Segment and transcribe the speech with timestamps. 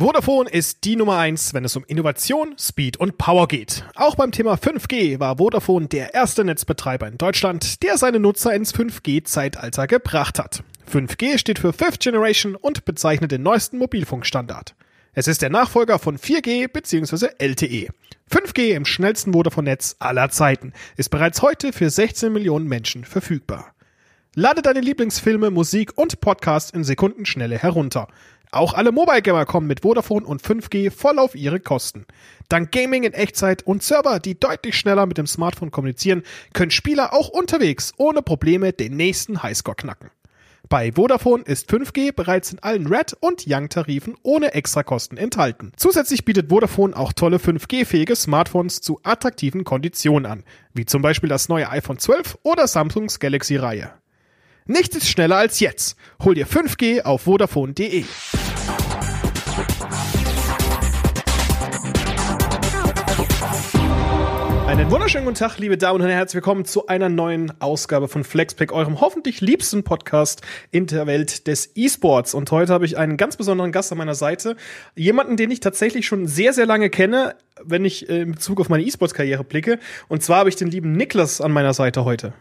[0.00, 3.84] Vodafone ist die Nummer eins, wenn es um Innovation, Speed und Power geht.
[3.96, 8.72] Auch beim Thema 5G war Vodafone der erste Netzbetreiber in Deutschland, der seine Nutzer ins
[8.72, 10.62] 5G-Zeitalter gebracht hat.
[10.88, 14.76] 5G steht für Fifth Generation und bezeichnet den neuesten Mobilfunkstandard.
[15.14, 17.30] Es ist der Nachfolger von 4G bzw.
[17.38, 17.88] LTE.
[18.30, 23.74] 5G im schnellsten Vodafone-Netz aller Zeiten ist bereits heute für 16 Millionen Menschen verfügbar.
[24.36, 28.06] Lade deine Lieblingsfilme, Musik und Podcasts in Sekundenschnelle herunter.
[28.50, 32.06] Auch alle Mobile Gamer kommen mit Vodafone und 5G voll auf ihre Kosten.
[32.48, 36.22] Dank Gaming in Echtzeit und Server, die deutlich schneller mit dem Smartphone kommunizieren,
[36.54, 40.10] können Spieler auch unterwegs ohne Probleme den nächsten Highscore knacken.
[40.68, 45.72] Bei Vodafone ist 5G bereits in allen Red- und Young-Tarifen ohne Extrakosten enthalten.
[45.76, 50.44] Zusätzlich bietet Vodafone auch tolle 5G-fähige Smartphones zu attraktiven Konditionen an,
[50.74, 53.92] wie zum Beispiel das neue iPhone 12 oder Samsungs Galaxy-Reihe.
[54.70, 55.96] Nichts ist schneller als jetzt.
[56.22, 58.04] Hol dir 5G auf Vodafone.de.
[64.66, 66.12] Einen wunderschönen guten Tag, liebe Damen und Herren.
[66.12, 71.46] Herzlich willkommen zu einer neuen Ausgabe von Flexpack, eurem hoffentlich liebsten Podcast in der Welt
[71.46, 72.34] des E-Sports.
[72.34, 74.54] Und heute habe ich einen ganz besonderen Gast an meiner Seite.
[74.94, 78.68] Jemanden, den ich tatsächlich schon sehr, sehr lange kenne, wenn ich äh, in Bezug auf
[78.68, 79.78] meine E-Sports-Karriere blicke.
[80.08, 82.34] Und zwar habe ich den lieben Niklas an meiner Seite heute.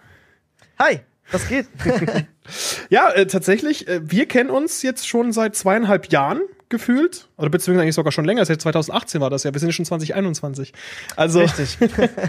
[0.77, 0.99] Hi,
[1.31, 1.67] was geht?
[2.89, 7.29] ja, äh, tatsächlich, äh, wir kennen uns jetzt schon seit zweieinhalb Jahren gefühlt.
[7.37, 8.45] Oder beziehungsweise eigentlich sogar schon länger.
[8.45, 9.53] Seit 2018 war das ja.
[9.53, 10.73] Wir sind ja schon 2021.
[11.15, 11.39] Also.
[11.41, 11.77] Richtig.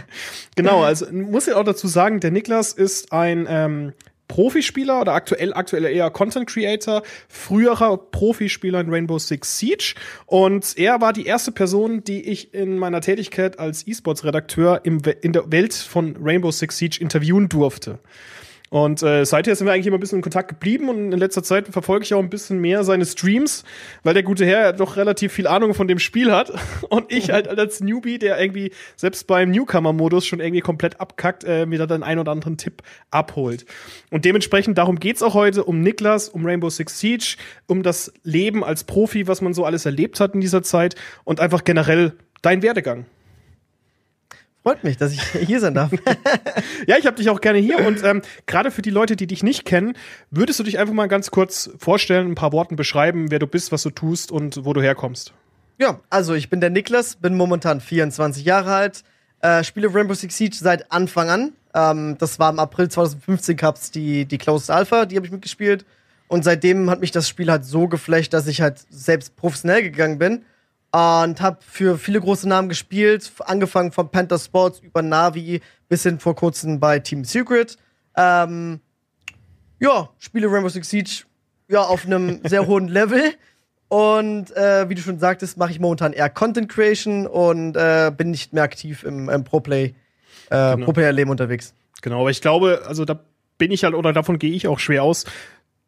[0.56, 3.92] genau, also muss ich auch dazu sagen, der Niklas ist ein ähm,
[4.28, 9.94] Profispieler oder aktuell aktuell eher Content Creator, früherer Profispieler in Rainbow Six Siege
[10.26, 15.00] und er war die erste Person, die ich in meiner Tätigkeit als E-Sports Redakteur im,
[15.22, 18.00] in der Welt von Rainbow Six Siege interviewen durfte.
[18.70, 21.42] Und äh, seither sind wir eigentlich immer ein bisschen in Kontakt geblieben und in letzter
[21.42, 23.64] Zeit verfolge ich auch ein bisschen mehr seine Streams,
[24.02, 26.53] weil der gute Herr doch relativ viel Ahnung von dem Spiel hat
[26.91, 31.66] und ich halt als Newbie, der irgendwie selbst beim Newcomer-Modus schon irgendwie komplett abkackt, äh,
[31.66, 33.65] mir da den einen oder anderen Tipp abholt.
[34.10, 38.64] Und dementsprechend, darum geht's auch heute, um Niklas, um Rainbow Six Siege, um das Leben
[38.64, 40.94] als Profi, was man so alles erlebt hat in dieser Zeit
[41.25, 42.12] und einfach generell
[42.43, 43.06] dein Werdegang.
[44.69, 45.93] Freut mich, dass ich hier sein darf.
[46.87, 49.43] ja, ich habe dich auch gerne hier und ähm, gerade für die Leute, die dich
[49.43, 49.95] nicht kennen,
[50.31, 53.73] würdest du dich einfach mal ganz kurz vorstellen, ein paar Worten beschreiben, wer du bist,
[53.73, 55.33] was du tust und wo du herkommst.
[55.79, 59.05] Ja, also ich bin der Niklas, bin momentan 24 Jahre alt,
[59.41, 61.53] äh, spiele Rainbow Six Siege seit Anfang an.
[61.73, 65.87] Ähm, das war im April 2015 gab's die, die Closed Alpha, die habe ich mitgespielt.
[66.27, 70.19] Und seitdem hat mich das Spiel halt so geflecht, dass ich halt selbst professionell gegangen
[70.19, 70.45] bin
[70.91, 76.19] und habe für viele große Namen gespielt, angefangen von Panther Sports über Navi bis hin
[76.19, 77.76] vor kurzem bei Team Secret.
[78.16, 78.81] Ähm,
[79.81, 81.25] ja, spiele Rainbow Six Siege
[81.69, 83.34] ja auf einem sehr hohen Level.
[83.88, 88.31] Und äh, wie du schon sagtest, mache ich momentan eher Content Creation und äh, bin
[88.31, 89.94] nicht mehr aktiv im, im Pro-Play, äh,
[90.50, 90.84] genau.
[90.84, 91.75] Pro-Player-Leben unterwegs.
[92.03, 93.20] Genau, aber ich glaube, also da
[93.56, 95.25] bin ich halt, oder davon gehe ich auch schwer aus,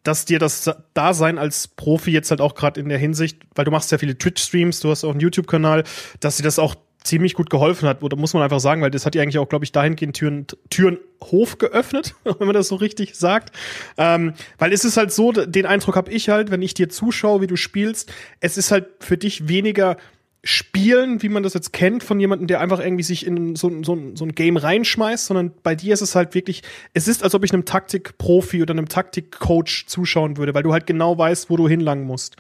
[0.02, 3.70] dass dir das Dasein als Profi jetzt halt auch gerade in der Hinsicht, weil du
[3.70, 5.84] machst ja viele Twitch-Streams, du hast auch einen YouTube-Kanal,
[6.20, 9.06] dass dir das auch ziemlich gut geholfen hat, oder muss man einfach sagen, weil das
[9.06, 12.76] hat dir eigentlich auch, glaube ich, dahingehend Türen, Türen Hof geöffnet, wenn man das so
[12.76, 13.54] richtig sagt.
[13.96, 17.40] Ähm, weil es ist halt so, den Eindruck habe ich halt, wenn ich dir zuschaue,
[17.40, 19.96] wie du spielst, es ist halt für dich weniger
[20.42, 23.98] spielen, wie man das jetzt kennt, von jemandem, der einfach irgendwie sich in so, so,
[24.14, 26.62] so ein Game reinschmeißt, sondern bei dir ist es halt wirklich,
[26.94, 30.86] es ist, als ob ich einem Taktikprofi oder einem Taktikcoach zuschauen würde, weil du halt
[30.86, 32.36] genau weißt, wo du hinlangen musst.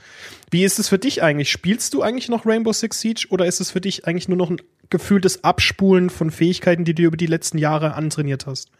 [0.50, 1.50] Wie ist es für dich eigentlich?
[1.50, 4.50] Spielst du eigentlich noch Rainbow Six Siege oder ist es für dich eigentlich nur noch
[4.50, 8.70] ein gefühltes Abspulen von Fähigkeiten, die du über die letzten Jahre antrainiert hast?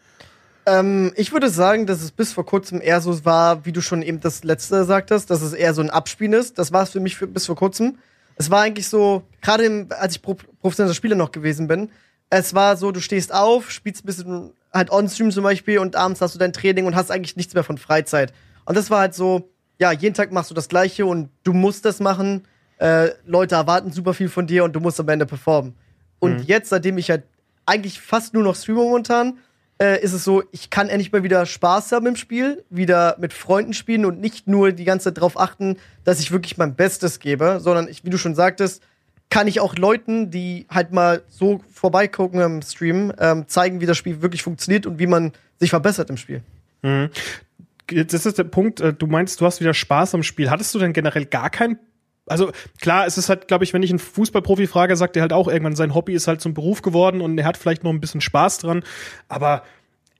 [0.65, 4.01] Ähm, ich würde sagen, dass es bis vor kurzem eher so war, wie du schon
[4.01, 6.57] eben das letzte sagtest, dass es eher so ein Abspielen ist.
[6.57, 7.97] Das war es für mich für, bis vor kurzem
[8.41, 11.89] es war eigentlich so, gerade als ich professioneller Spieler noch gewesen bin,
[12.31, 16.21] es war so, du stehst auf, spielst ein bisschen halt on-stream zum Beispiel und abends
[16.21, 18.33] hast du dein Training und hast eigentlich nichts mehr von Freizeit.
[18.65, 21.85] Und das war halt so, ja, jeden Tag machst du das Gleiche und du musst
[21.85, 22.47] das machen.
[22.79, 25.75] Äh, Leute erwarten super viel von dir und du musst am Ende performen.
[26.19, 26.43] Und mhm.
[26.43, 27.23] jetzt, seitdem ich halt
[27.67, 29.37] eigentlich fast nur noch streame momentan,
[29.81, 33.33] äh, ist es so, ich kann endlich mal wieder Spaß haben im Spiel, wieder mit
[33.33, 37.19] Freunden spielen und nicht nur die ganze Zeit darauf achten, dass ich wirklich mein Bestes
[37.19, 38.83] gebe, sondern ich, wie du schon sagtest,
[39.31, 43.97] kann ich auch Leuten, die halt mal so vorbeigucken im Stream, ähm, zeigen, wie das
[43.97, 46.43] Spiel wirklich funktioniert und wie man sich verbessert im Spiel.
[46.83, 47.09] Mhm.
[47.87, 50.51] Das ist der Punkt, äh, du meinst, du hast wieder Spaß am Spiel.
[50.51, 51.79] Hattest du denn generell gar keinen
[52.27, 55.33] also klar, es ist halt, glaube ich, wenn ich einen Fußballprofi frage, sagt er halt
[55.33, 57.99] auch irgendwann, sein Hobby ist halt zum Beruf geworden und er hat vielleicht noch ein
[57.99, 58.83] bisschen Spaß dran.
[59.27, 59.63] Aber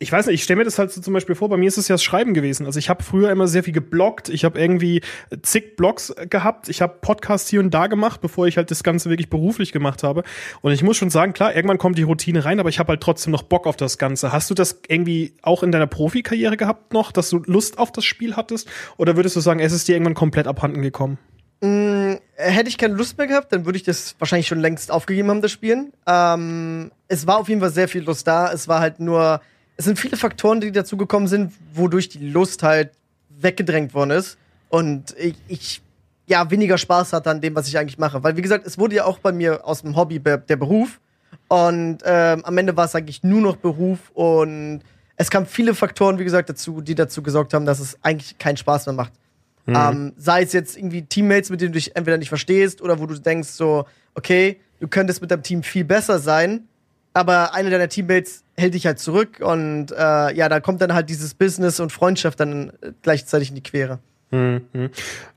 [0.01, 1.77] ich weiß nicht, ich stelle mir das halt so zum Beispiel vor, bei mir ist
[1.77, 2.65] es ja das Schreiben gewesen.
[2.65, 5.01] Also ich habe früher immer sehr viel gebloggt, ich habe irgendwie
[5.43, 9.11] zig Blogs gehabt, ich habe Podcasts hier und da gemacht, bevor ich halt das Ganze
[9.11, 10.23] wirklich beruflich gemacht habe.
[10.61, 13.01] Und ich muss schon sagen, klar, irgendwann kommt die Routine rein, aber ich habe halt
[13.01, 14.31] trotzdem noch Bock auf das Ganze.
[14.31, 18.03] Hast du das irgendwie auch in deiner Profikarriere gehabt noch, dass du Lust auf das
[18.03, 18.67] Spiel hattest?
[18.97, 21.19] Oder würdest du sagen, es ist dir irgendwann komplett abhanden gekommen?
[21.61, 25.29] Mm, hätte ich keine Lust mehr gehabt, dann würde ich das wahrscheinlich schon längst aufgegeben
[25.29, 25.93] haben, das Spielen.
[26.07, 28.51] Ähm, es war auf jeden Fall sehr viel Lust da.
[28.51, 29.41] Es war halt nur
[29.81, 32.91] es sind viele Faktoren, die dazugekommen sind, wodurch die Lust halt
[33.29, 34.37] weggedrängt worden ist.
[34.69, 35.81] Und ich, ich
[36.27, 38.23] ja weniger Spaß hatte an dem, was ich eigentlich mache.
[38.23, 40.99] Weil, wie gesagt, es wurde ja auch bei mir aus dem Hobby der Beruf.
[41.47, 44.11] Und ähm, am Ende war es eigentlich nur noch Beruf.
[44.13, 44.81] Und
[45.15, 48.57] es kamen viele Faktoren, wie gesagt, dazu, die dazu gesorgt haben, dass es eigentlich keinen
[48.57, 49.13] Spaß mehr macht.
[49.65, 49.75] Mhm.
[49.75, 53.05] Ähm, sei es jetzt irgendwie Teammates, mit denen du dich entweder nicht verstehst oder wo
[53.05, 53.85] du denkst, so,
[54.15, 56.67] okay, du könntest mit deinem Team viel besser sein,
[57.13, 61.09] aber einer deiner Teammates hält dich halt zurück und äh, ja, da kommt dann halt
[61.09, 63.99] dieses Business und Freundschaft dann gleichzeitig in die Quere.
[64.31, 64.89] Mhm.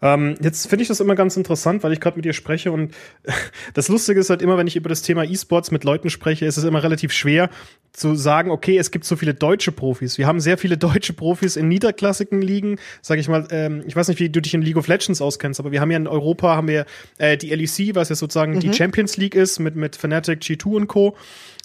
[0.02, 2.94] Ähm, jetzt finde ich das immer ganz interessant, weil ich gerade mit dir spreche und
[3.74, 6.56] das Lustige ist halt immer, wenn ich über das Thema E-Sports mit Leuten spreche, ist
[6.56, 7.50] es immer relativ schwer
[7.92, 10.18] zu sagen, okay, es gibt so viele deutsche Profis.
[10.18, 13.48] Wir haben sehr viele deutsche Profis in niederklassigen Ligen, sage ich mal.
[13.50, 15.90] Ähm, ich weiß nicht, wie du dich in League of Legends auskennst, aber wir haben
[15.90, 16.86] ja in Europa haben wir
[17.18, 18.60] äh, die LEC, was ja sozusagen mhm.
[18.60, 21.16] die Champions League ist mit mit Fnatic, G2 und Co.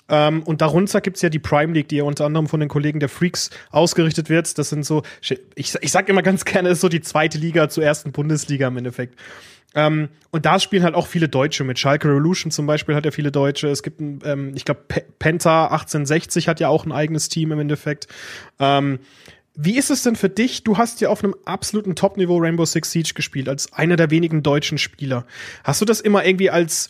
[0.09, 2.99] Ähm, und darunter gibt's ja die Prime League, die ja unter anderem von den Kollegen
[2.99, 4.57] der Freaks ausgerichtet wird.
[4.57, 5.03] Das sind so,
[5.55, 8.77] ich, ich sag immer ganz gerne, ist so die zweite Liga zur ersten Bundesliga im
[8.77, 9.15] Endeffekt.
[9.75, 11.77] Ähm, und da spielen halt auch viele Deutsche mit.
[11.77, 13.67] Schalke Revolution zum Beispiel hat ja viele Deutsche.
[13.67, 14.81] Es gibt, ein, ähm, ich glaube,
[15.19, 18.07] Penta 1860 hat ja auch ein eigenes Team im Endeffekt.
[18.59, 18.99] Ähm,
[19.55, 20.63] wie ist es denn für dich?
[20.63, 24.41] Du hast ja auf einem absoluten Top-Niveau Rainbow Six Siege gespielt, als einer der wenigen
[24.41, 25.25] deutschen Spieler.
[25.63, 26.89] Hast du das immer irgendwie als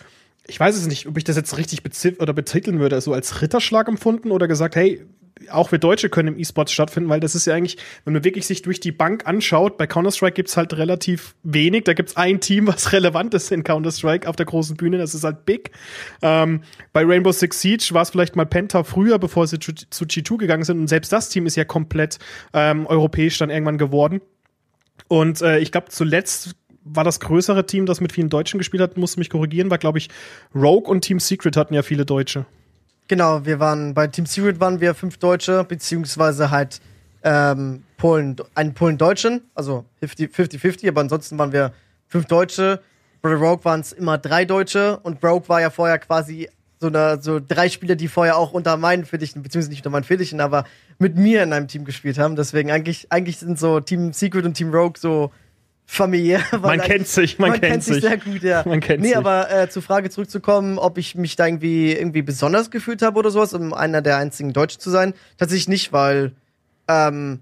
[0.50, 1.82] ich weiß es nicht, ob ich das jetzt richtig
[2.20, 5.06] oder betiteln würde, so als Ritterschlag empfunden oder gesagt, hey,
[5.52, 8.46] auch wir Deutsche können im E-Sports stattfinden, weil das ist ja eigentlich, wenn man wirklich
[8.46, 11.86] sich durch die Bank anschaut, bei Counter-Strike gibt's halt relativ wenig.
[11.86, 15.24] Da gibt's ein Team, was relevant ist in Counter-Strike auf der großen Bühne, das ist
[15.24, 15.72] halt Big.
[16.22, 16.62] Ähm,
[16.94, 20.38] bei Rainbow Six Siege war es vielleicht mal Penta früher, bevor sie zu, zu G2
[20.38, 20.80] gegangen sind.
[20.80, 22.20] Und selbst das Team ist ja komplett
[22.54, 24.22] ähm, europäisch dann irgendwann geworden.
[25.08, 28.98] Und äh, ich glaube, zuletzt war das größere Team, das mit vielen Deutschen gespielt hat,
[28.98, 30.10] musste mich korrigieren, war, glaube ich,
[30.56, 32.46] Rogue und Team Secret hatten ja viele Deutsche.
[33.08, 36.80] Genau, wir waren bei Team Secret waren wir fünf Deutsche, beziehungsweise halt
[37.24, 41.74] ähm, Polen, einen Polen-Deutschen, also 50-50, aber ansonsten waren wir
[42.08, 42.82] fünf Deutsche.
[43.22, 46.50] Bei Rogue waren es immer drei Deutsche und Rogue war ja vorher quasi
[46.80, 50.06] so, eine, so drei Spieler, die vorher auch unter meinen Fittichen, beziehungsweise nicht unter meinen
[50.06, 50.64] Fittichen, aber
[50.98, 52.36] mit mir in einem Team gespielt haben.
[52.36, 55.32] Deswegen eigentlich, eigentlich sind so Team Secret und Team Rogue so
[55.90, 56.42] familiär.
[56.62, 58.62] Man kennt sich, man, man kennt, kennt sich sehr gut, ja.
[58.64, 59.18] Man kennt nee, sich.
[59.18, 63.32] aber äh, zur Frage zurückzukommen, ob ich mich da irgendwie irgendwie besonders gefühlt habe oder
[63.32, 66.34] sowas, um einer der einzigen Deutschen zu sein, tatsächlich nicht, weil
[66.88, 67.40] ähm,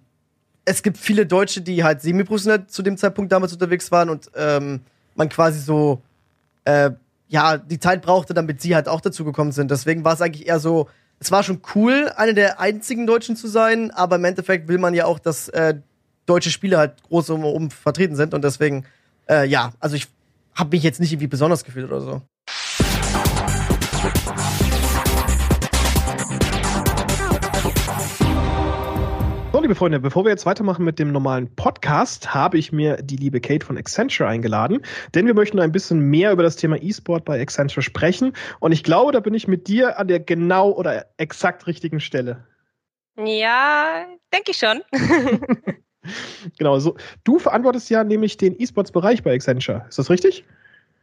[0.63, 4.79] es gibt viele Deutsche, die halt semi-professionell zu dem Zeitpunkt damals unterwegs waren und ähm,
[5.15, 6.01] man quasi so
[6.63, 6.91] äh,
[7.27, 9.71] ja die Zeit brauchte, damit sie halt auch dazu gekommen sind.
[9.71, 10.88] Deswegen war es eigentlich eher so,
[11.19, 14.93] es war schon cool, einer der einzigen Deutschen zu sein, aber im Endeffekt will man
[14.93, 15.75] ja auch, dass äh,
[16.27, 18.85] deutsche Spiele halt groß um, um vertreten sind und deswegen,
[19.27, 20.07] äh, ja, also ich
[20.53, 22.21] habe mich jetzt nicht irgendwie besonders gefühlt oder so.
[29.53, 33.15] So, liebe Freunde, bevor wir jetzt weitermachen mit dem normalen Podcast, habe ich mir die
[33.15, 37.25] liebe Kate von Accenture eingeladen, denn wir möchten ein bisschen mehr über das Thema E-Sport
[37.25, 38.34] bei Accenture sprechen.
[38.60, 42.46] Und ich glaube, da bin ich mit dir an der genau oder exakt richtigen Stelle.
[43.15, 44.81] Ja, denke ich schon.
[46.57, 46.95] genau, so.
[47.23, 49.85] Du verantwortest ja nämlich den E-Sports-Bereich bei Accenture.
[49.89, 50.45] Ist das richtig?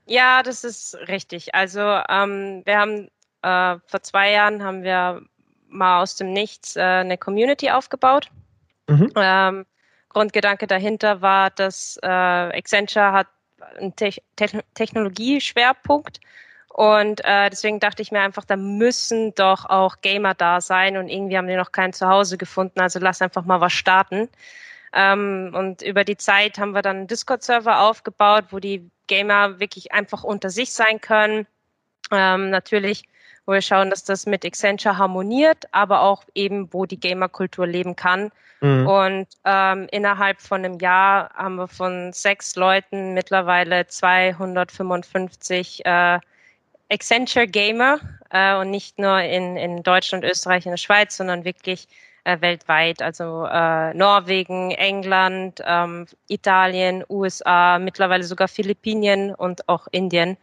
[0.07, 1.55] Ja, das ist richtig.
[1.55, 3.09] Also ähm, wir haben
[3.43, 5.23] äh, vor zwei Jahren haben wir
[5.69, 8.29] mal aus dem Nichts äh, eine Community aufgebaut.
[8.89, 9.11] Mhm.
[9.17, 9.67] Ähm,
[10.11, 13.27] Grundgedanke dahinter war, dass äh, Accenture hat
[13.79, 16.21] einen Te Te Technologieschwerpunkt
[16.69, 21.09] und äh, deswegen dachte ich mir einfach, da müssen doch auch Gamer da sein und
[21.09, 24.29] irgendwie haben die noch kein Zuhause gefunden, also lass einfach mal was starten.
[24.95, 29.93] Ähm, und über die Zeit haben wir dann einen Discord-Server aufgebaut, wo die Gamer wirklich
[29.93, 31.47] einfach unter sich sein können.
[32.13, 33.05] Ähm, natürlich,
[33.45, 37.97] wo wir schauen, dass das mit Accenture harmoniert, aber auch eben, wo die Gamer-Kultur leben
[37.97, 38.31] kann.
[38.61, 38.87] Mhm.
[38.87, 46.21] Und ähm, innerhalb von einem Jahr haben wir von sechs Leuten mittlerweile 255 äh,
[46.91, 47.99] Accenture Gamer
[48.31, 51.89] äh, und nicht nur in, in Deutschland, Österreich und der Schweiz, sondern wirklich
[52.25, 60.37] äh, weltweit, also äh, Norwegen, England, ähm, Italien, USA, mittlerweile sogar Philippinen und auch Indien.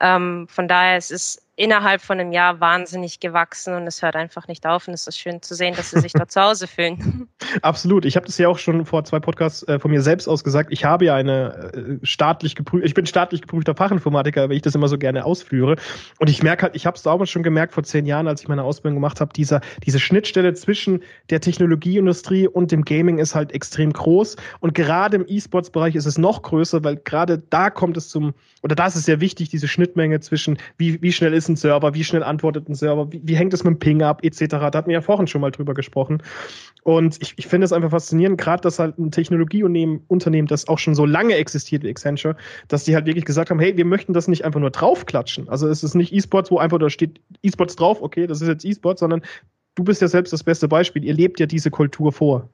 [0.00, 4.46] Ähm, von daher es ist innerhalb von einem Jahr wahnsinnig gewachsen und es hört einfach
[4.46, 7.28] nicht auf und es ist schön zu sehen, dass sie sich da zu Hause fühlen.
[7.62, 8.04] Absolut.
[8.04, 10.72] Ich habe das ja auch schon vor zwei Podcasts äh, von mir selbst aus gesagt.
[10.72, 14.76] Ich habe ja eine äh, staatlich geprüft, ich bin staatlich geprüfter Fachinformatiker, weil ich das
[14.76, 15.74] immer so gerne ausführe.
[16.20, 18.48] Und ich merke halt, ich habe es damals schon gemerkt vor zehn Jahren, als ich
[18.48, 23.50] meine Ausbildung gemacht habe, dieser, diese Schnittstelle zwischen der Technologieindustrie und dem Gaming ist halt
[23.50, 24.36] extrem groß.
[24.60, 28.76] Und gerade im E-Sports-Bereich ist es noch größer, weil gerade da kommt es zum, oder
[28.76, 32.04] da ist es sehr wichtig, diese Schnittmenge zwischen, wie, wie schnell ist ein Server, wie
[32.04, 34.46] schnell antwortet ein Server, wie, wie hängt es mit dem Ping ab, etc.
[34.48, 36.22] Da hatten wir ja vorhin schon mal drüber gesprochen.
[36.82, 40.94] Und ich, ich finde es einfach faszinierend, gerade dass halt ein Technologieunternehmen, das auch schon
[40.94, 42.36] so lange existiert wie Accenture,
[42.68, 45.48] dass die halt wirklich gesagt haben, hey, wir möchten das nicht einfach nur draufklatschen.
[45.48, 48.64] Also es ist nicht E-Sports, wo einfach da steht E-Sports drauf, okay, das ist jetzt
[48.64, 49.22] E-Sports, sondern
[49.74, 51.04] du bist ja selbst das beste Beispiel.
[51.04, 52.48] Ihr lebt ja diese Kultur vor.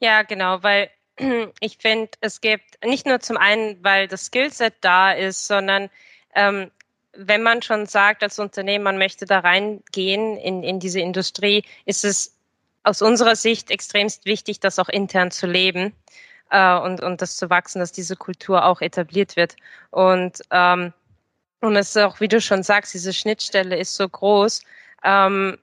[0.00, 0.88] Ja, genau, weil
[1.60, 5.90] ich finde, es gibt nicht nur zum einen, weil das Skillset da ist, sondern
[6.34, 6.70] ähm,
[7.18, 12.04] wenn man schon sagt als Unternehmen, man möchte da reingehen in, in diese Industrie, ist
[12.04, 12.36] es
[12.84, 15.92] aus unserer Sicht extremst wichtig, das auch intern zu leben
[16.50, 19.56] äh, und, und das zu wachsen, dass diese Kultur auch etabliert wird.
[19.90, 20.92] Und, ähm,
[21.60, 24.62] und es ist auch, wie du schon sagst, diese Schnittstelle ist so groß.
[25.02, 25.58] Ähm,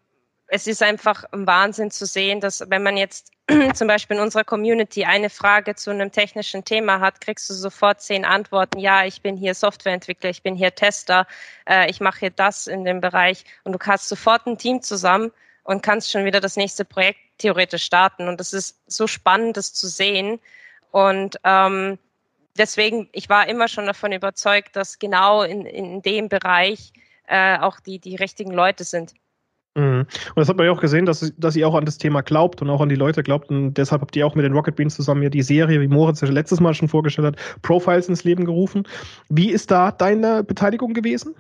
[0.48, 3.32] es ist einfach ein Wahnsinn zu sehen, dass wenn man jetzt
[3.74, 8.02] zum Beispiel in unserer Community eine Frage zu einem technischen Thema hat, kriegst du sofort
[8.02, 8.80] zehn Antworten.
[8.80, 11.28] Ja, ich bin hier Softwareentwickler, ich bin hier Tester,
[11.68, 15.32] äh, ich mache hier das in dem Bereich und du hast sofort ein Team zusammen
[15.64, 18.28] und kannst schon wieder das nächste Projekt theoretisch starten.
[18.28, 20.40] Und das ist so spannend, das zu sehen.
[20.92, 21.98] Und ähm,
[22.58, 26.94] deswegen, ich war immer schon davon überzeugt, dass genau in, in dem Bereich
[27.28, 29.14] äh, auch die, die richtigen Leute sind.
[29.76, 30.00] Mhm.
[30.00, 32.62] Und das hat man ja auch gesehen, dass, dass ihr auch an das Thema glaubt
[32.62, 33.50] und auch an die Leute glaubt.
[33.50, 36.22] Und deshalb habt ihr auch mit den Rocket Beans zusammen ja die Serie, wie Moritz
[36.22, 38.88] ja letztes Mal schon vorgestellt hat, Profiles ins Leben gerufen.
[39.30, 41.36] Wie ist da deine Beteiligung gewesen?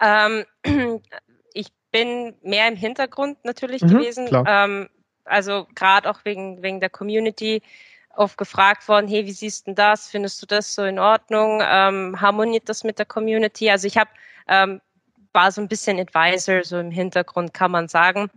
[0.00, 0.44] Ähm,
[1.54, 4.28] ich bin mehr im Hintergrund natürlich mhm, gewesen.
[4.46, 4.88] Ähm,
[5.24, 7.62] also gerade auch wegen, wegen der Community
[8.16, 10.08] oft gefragt worden, hey, wie siehst du das?
[10.08, 11.62] Findest du das so in Ordnung?
[11.62, 13.70] Ähm, harmoniert das mit der Community?
[13.70, 14.10] Also ich habe
[14.48, 14.80] ähm,
[15.32, 18.30] war so ein bisschen Advisor, so im Hintergrund kann man sagen.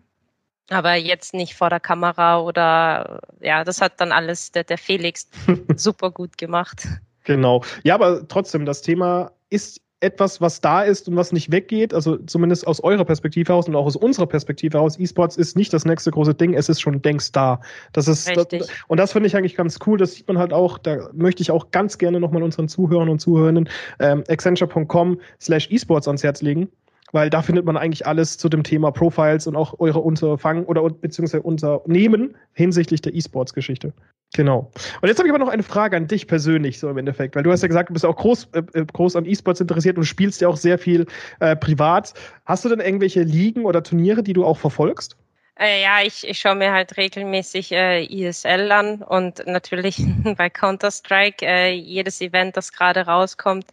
[0.69, 5.29] Aber jetzt nicht vor der Kamera oder ja, das hat dann alles der, der Felix
[5.75, 6.87] super gut gemacht.
[7.25, 7.63] Genau.
[7.83, 12.17] Ja, aber trotzdem, das Thema ist etwas, was da ist und was nicht weggeht, also
[12.17, 15.85] zumindest aus eurer Perspektive heraus und auch aus unserer Perspektive heraus, E-Sports ist nicht das
[15.85, 17.61] nächste große Ding, es ist schon längst da.
[17.93, 20.77] Das ist, das, und das finde ich eigentlich ganz cool, das sieht man halt auch,
[20.77, 23.69] da möchte ich auch ganz gerne nochmal unseren Zuhörern und Zuhörenden
[23.99, 26.69] ähm, accenture.com slash esports ans Herz legen
[27.13, 30.89] weil da findet man eigentlich alles zu dem Thema Profiles und auch eure Unterfangen oder
[30.89, 33.93] beziehungsweise Unternehmen hinsichtlich der E-Sports-Geschichte.
[34.33, 34.71] Genau.
[35.01, 37.43] Und jetzt habe ich aber noch eine Frage an dich persönlich, so im Endeffekt, weil
[37.43, 40.05] du hast ja gesagt, du bist auch groß, äh, äh, groß an E-Sports interessiert und
[40.05, 41.05] spielst ja auch sehr viel
[41.39, 42.15] äh, privat.
[42.45, 45.15] Hast du denn irgendwelche Ligen oder Turniere, die du auch verfolgst?
[45.59, 50.03] Äh, ja, ich, ich schaue mir halt regelmäßig äh, ISL an und natürlich
[50.37, 53.67] bei Counter-Strike äh, jedes Event, das gerade rauskommt,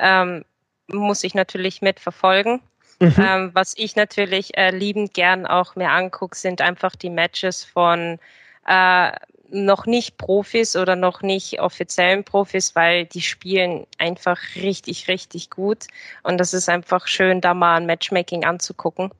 [0.00, 0.44] ähm,
[0.88, 2.60] muss ich natürlich mitverfolgen.
[3.00, 3.14] Mhm.
[3.18, 8.18] Ähm, was ich natürlich äh, liebend gern auch mir angucke, sind einfach die Matches von
[8.66, 9.12] äh,
[9.52, 15.86] noch nicht Profis oder noch nicht offiziellen Profis, weil die spielen einfach richtig, richtig gut.
[16.22, 19.10] Und das ist einfach schön, da mal ein Matchmaking anzugucken.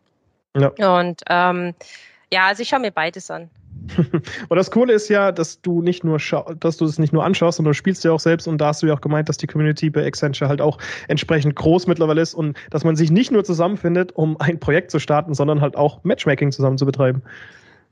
[0.57, 0.69] Ja.
[0.99, 1.75] Und ähm,
[2.33, 3.51] ja, also ich schaue mir beides an.
[4.49, 6.19] und das Coole ist ja, dass du nicht nur
[6.61, 8.83] dass du es nicht nur anschaust, sondern du spielst ja auch selbst und da hast
[8.83, 12.35] du ja auch gemeint, dass die Community bei Accenture halt auch entsprechend groß mittlerweile ist
[12.35, 16.03] und dass man sich nicht nur zusammenfindet, um ein Projekt zu starten, sondern halt auch
[16.05, 17.23] Matchmaking zusammen zu betreiben.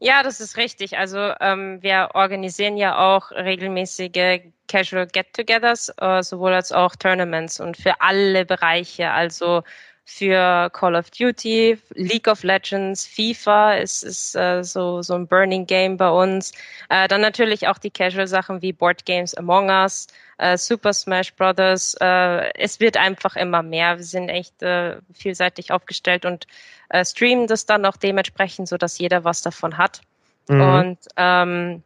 [0.01, 0.97] Ja, das ist richtig.
[0.97, 7.77] Also ähm, wir organisieren ja auch regelmäßige Casual Get-togethers, äh, sowohl als auch Tournaments und
[7.77, 9.11] für alle Bereiche.
[9.11, 9.63] Also
[10.11, 15.67] für Call of Duty, League of Legends, FIFA ist, ist äh, so, so ein Burning
[15.67, 16.53] Game bei uns.
[16.89, 20.07] Äh, dann natürlich auch die Casual-Sachen wie Board Games Among Us,
[20.39, 21.95] äh, Super Smash Brothers.
[22.01, 23.99] Äh, es wird einfach immer mehr.
[23.99, 26.47] Wir sind echt äh, vielseitig aufgestellt und
[26.89, 30.01] äh, streamen das dann auch dementsprechend, so dass jeder was davon hat.
[30.49, 30.61] Mhm.
[30.63, 31.83] Und ähm,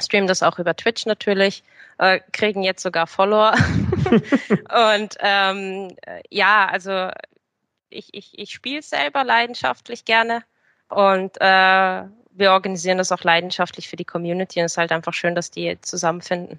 [0.00, 1.62] streamen das auch über Twitch natürlich,
[1.98, 3.54] äh, kriegen jetzt sogar Follower.
[4.10, 5.96] und ähm,
[6.30, 7.10] ja, also
[7.94, 10.42] ich, ich, ich spiele selber leidenschaftlich gerne
[10.88, 12.02] und äh,
[12.36, 15.50] wir organisieren das auch leidenschaftlich für die Community und es ist halt einfach schön, dass
[15.50, 16.58] die zusammenfinden.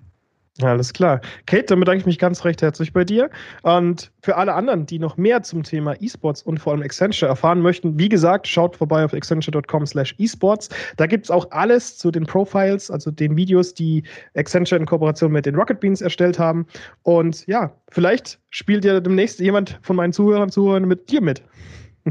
[0.62, 1.19] Alles klar.
[1.47, 3.29] Kate, dann bedanke ich mich ganz recht herzlich bei dir.
[3.63, 7.59] Und für alle anderen, die noch mehr zum Thema E-Sports und vor allem Accenture erfahren
[7.59, 10.69] möchten, wie gesagt, schaut vorbei auf accenture.com slash esports.
[10.95, 14.03] Da gibt es auch alles zu den Profiles, also den Videos, die
[14.35, 16.65] Accenture in Kooperation mit den Rocket Beans erstellt haben.
[17.03, 21.43] Und ja, vielleicht spielt ja demnächst jemand von meinen Zuhörern, Zuhörern mit dir mit.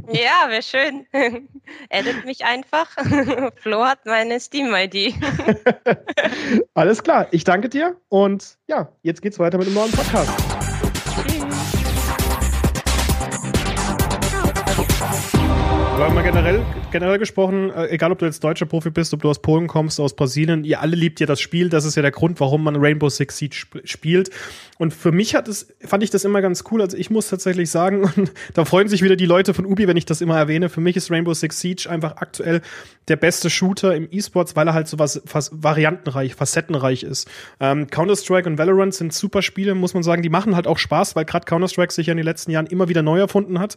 [0.08, 1.06] Ja, wäre schön.
[1.88, 2.88] Edit mich einfach.
[3.56, 5.14] Flo hat meine Steam-ID.
[6.74, 10.53] Alles klar, ich danke dir und ja, jetzt geht's weiter mit dem neuen Podcast.
[15.94, 16.60] Aber mal generell,
[16.90, 20.00] generell gesprochen, äh, egal ob du jetzt deutscher Profi bist, ob du aus Polen kommst,
[20.00, 21.68] aus Brasilien, ihr alle liebt ja das Spiel.
[21.68, 24.30] Das ist ja der Grund, warum man Rainbow Six Siege sp spielt.
[24.78, 26.82] Und für mich hat es, fand ich das immer ganz cool.
[26.82, 29.96] Also ich muss tatsächlich sagen, und da freuen sich wieder die Leute von Ubi, wenn
[29.96, 30.68] ich das immer erwähne.
[30.68, 32.60] Für mich ist Rainbow Six Siege einfach aktuell
[33.06, 37.30] der beste Shooter im E-Sports, weil er halt so was, was variantenreich, facettenreich ist.
[37.60, 40.22] Ähm, Counter-Strike und Valorant sind super Spiele, muss man sagen.
[40.22, 42.88] Die machen halt auch Spaß, weil gerade Counter-Strike sich ja in den letzten Jahren immer
[42.88, 43.76] wieder neu erfunden hat.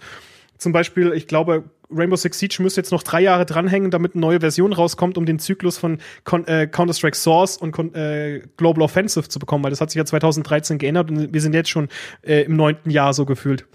[0.57, 4.21] Zum Beispiel, ich glaube, Rainbow Six Siege müsste jetzt noch drei Jahre dranhängen, damit eine
[4.21, 5.99] neue Version rauskommt, um den Zyklus von
[6.45, 10.77] äh, Counter-Strike Source und äh, Global Offensive zu bekommen, weil das hat sich ja 2013
[10.77, 11.87] geändert und wir sind jetzt schon
[12.23, 13.65] äh, im neunten Jahr so gefühlt.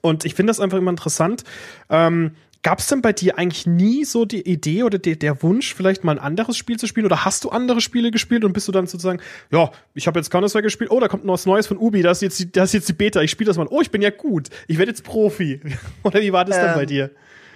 [0.00, 1.44] Und ich finde das einfach immer interessant.
[1.88, 2.32] Ähm,
[2.64, 6.02] Gab es denn bei dir eigentlich nie so die Idee oder die, der Wunsch, vielleicht
[6.02, 7.04] mal ein anderes Spiel zu spielen?
[7.04, 10.30] Oder hast du andere Spiele gespielt und bist du dann sozusagen, ja, ich habe jetzt
[10.30, 12.70] Counter-Strike gespielt, oh, da kommt noch was Neues von Ubi, das ist jetzt die, das
[12.70, 14.92] ist jetzt die Beta, ich spiele das mal, oh, ich bin ja gut, ich werde
[14.92, 15.60] jetzt Profi.
[16.04, 17.10] oder wie war das ähm, dann bei dir?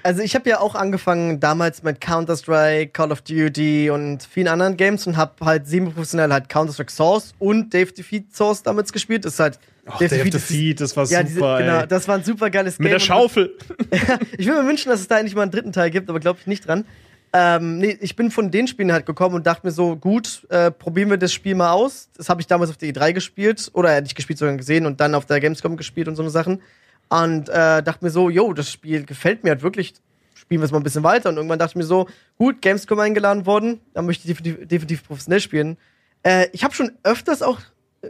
[0.08, 4.78] Also ich habe ja auch angefangen damals mit Counter-Strike, Call of Duty und vielen anderen
[4.78, 9.26] Games und habe halt semi-professionell halt Counter-Strike Source und Dave Defeat Source damals gespielt.
[9.26, 11.58] Das ist halt Ach, Dave, Dave Defeat, das war ja, super.
[11.58, 12.84] Diese, genau, das war ein super geiles Game.
[12.84, 13.54] Mit der Schaufel.
[14.38, 16.38] ich würde mir wünschen, dass es da endlich mal einen dritten Teil gibt, aber glaube
[16.40, 16.86] ich nicht dran.
[17.34, 20.70] Ähm, nee, ich bin von den Spielen halt gekommen und dachte mir so, gut, äh,
[20.70, 22.08] probieren wir das Spiel mal aus.
[22.16, 25.02] Das habe ich damals auf der E3 gespielt oder äh, nicht gespielt, sondern gesehen und
[25.02, 26.62] dann auf der Gamescom gespielt und so eine Sachen.
[27.08, 29.94] Und äh, dachte mir so, yo, das Spiel gefällt mir halt wirklich.
[30.34, 31.30] Spielen wir es mal ein bisschen weiter.
[31.30, 35.06] Und irgendwann dachte ich mir so, gut, Gamescom eingeladen worden, dann möchte ich definitiv, definitiv
[35.06, 35.76] professionell spielen.
[36.22, 37.60] Äh, ich habe schon öfters auch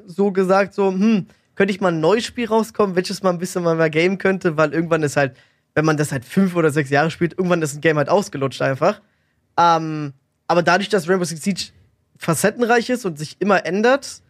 [0.06, 3.64] so gesagt, so, hm, könnte ich mal ein neues Spiel rauskommen, welches man ein bisschen
[3.64, 5.36] mal mehr game könnte, weil irgendwann ist halt,
[5.74, 8.62] wenn man das halt fünf oder sechs Jahre spielt, irgendwann ist ein Game halt ausgelutscht
[8.62, 9.00] einfach.
[9.58, 10.12] Ähm,
[10.46, 11.72] aber dadurch, dass Rainbow Six Siege
[12.16, 14.22] facettenreich ist und sich immer ändert,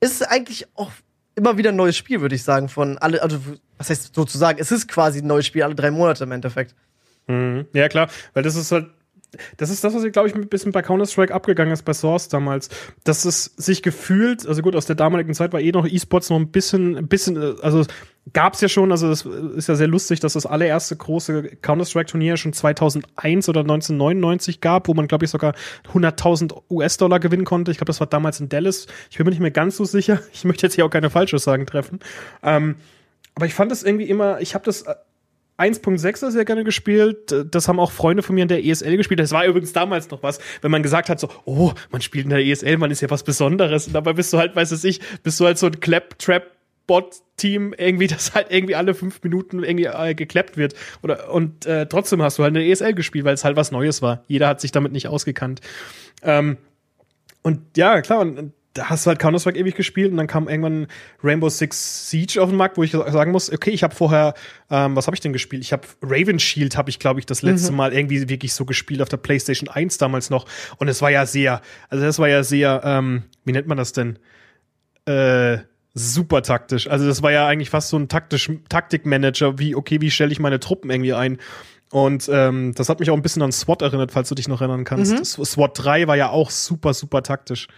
[0.00, 0.90] ist es eigentlich auch
[1.36, 3.38] immer wieder ein neues Spiel, würde ich sagen, von alle, also
[3.78, 6.74] was heißt sozusagen, es ist quasi ein neues Spiel alle drei Monate im Endeffekt.
[7.26, 7.66] Mhm.
[7.72, 8.86] Ja, klar, weil das ist halt
[9.56, 12.28] das ist das, was ich, glaube ich, ein bisschen bei Counter-Strike abgegangen ist, bei Source
[12.28, 12.68] damals.
[13.04, 16.38] Dass es sich gefühlt, also gut, aus der damaligen Zeit war eh noch E-Sports noch
[16.38, 17.84] ein bisschen, ein bisschen, also
[18.32, 22.36] gab es ja schon, also das ist ja sehr lustig, dass das allererste große Counter-Strike-Turnier
[22.36, 25.54] schon 2001 oder 1999 gab, wo man, glaube ich, sogar
[25.92, 27.70] 100.000 US-Dollar gewinnen konnte.
[27.70, 28.86] Ich glaube, das war damals in Dallas.
[29.10, 30.20] Ich bin mir nicht mehr ganz so sicher.
[30.32, 32.00] Ich möchte jetzt hier auch keine Falschaussagen treffen.
[32.42, 32.76] Ähm,
[33.34, 34.84] aber ich fand das irgendwie immer, ich habe das
[35.58, 37.34] 1.6 sehr gerne gespielt.
[37.50, 39.20] Das haben auch Freunde von mir in der ESL gespielt.
[39.20, 42.30] Das war übrigens damals noch was, wenn man gesagt hat, so, oh, man spielt in
[42.30, 43.86] der ESL, man ist ja was Besonderes.
[43.86, 46.50] Und dabei bist du halt, weiß es ich, bist du halt so ein Clap-Trap
[46.86, 50.74] Bot-Team irgendwie, das halt irgendwie alle fünf Minuten irgendwie äh, geklappt wird.
[51.02, 54.02] Oder, und äh, trotzdem hast du halt eine ESL gespielt, weil es halt was Neues
[54.02, 54.24] war.
[54.26, 55.60] Jeder hat sich damit nicht ausgekannt.
[56.22, 56.56] Ähm,
[57.42, 60.88] und ja, klar, und da hast du halt Counter-Strike ewig gespielt und dann kam irgendwann
[61.22, 64.34] Rainbow Six Siege auf den Markt, wo ich sagen muss, okay, ich habe vorher,
[64.68, 65.62] ähm, was habe ich denn gespielt?
[65.62, 67.78] Ich habe Raven Shield, habe ich glaube ich das letzte mhm.
[67.78, 70.46] Mal irgendwie wirklich so gespielt auf der PlayStation 1 damals noch
[70.78, 73.92] und es war ja sehr, also das war ja sehr, ähm, wie nennt man das
[73.92, 74.18] denn?
[75.06, 75.58] Äh,
[75.94, 76.88] super taktisch.
[76.88, 80.40] Also das war ja eigentlich fast so ein taktisch Taktikmanager, wie okay, wie stelle ich
[80.40, 81.38] meine Truppen irgendwie ein?
[81.92, 84.60] Und ähm, das hat mich auch ein bisschen an SWAT erinnert, falls du dich noch
[84.60, 85.38] erinnern kannst.
[85.38, 85.44] Mhm.
[85.44, 87.68] SWAT 3 war ja auch super, super taktisch.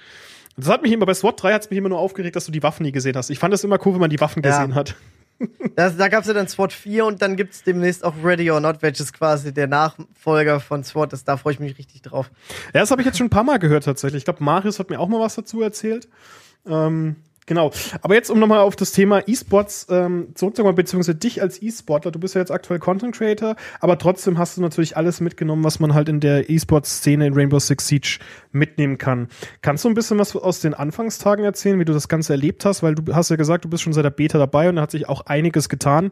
[0.56, 2.52] Das hat mich immer, bei SWAT 3 hat es mich immer nur aufgeregt, dass du
[2.52, 3.30] die Waffen nie gesehen hast.
[3.30, 4.50] Ich fand es immer cool, wenn man die Waffen ja.
[4.50, 4.94] gesehen hat.
[5.74, 8.50] Das, da gab es ja dann SWAT 4 und dann gibt es demnächst auch Ready
[8.50, 11.28] or Not, welches quasi der Nachfolger von SWAT ist.
[11.28, 12.30] Da freue ich mich richtig drauf.
[12.72, 14.20] Ja, das habe ich jetzt schon ein paar Mal gehört tatsächlich.
[14.20, 16.08] Ich glaube, Marius hat mir auch mal was dazu erzählt.
[16.66, 17.16] Ähm,
[17.46, 17.70] Genau.
[18.02, 22.18] Aber jetzt, um nochmal auf das Thema E-Sports ähm, zurückzukommen, beziehungsweise dich als E-Sportler, du
[22.18, 25.94] bist ja jetzt aktuell Content Creator, aber trotzdem hast du natürlich alles mitgenommen, was man
[25.94, 28.18] halt in der E-Sports-Szene in Rainbow Six Siege
[28.50, 29.28] mitnehmen kann.
[29.62, 32.82] Kannst du ein bisschen was aus den Anfangstagen erzählen, wie du das Ganze erlebt hast?
[32.82, 34.90] Weil du hast ja gesagt, du bist schon seit der Beta dabei und da hat
[34.90, 36.10] sich auch einiges getan.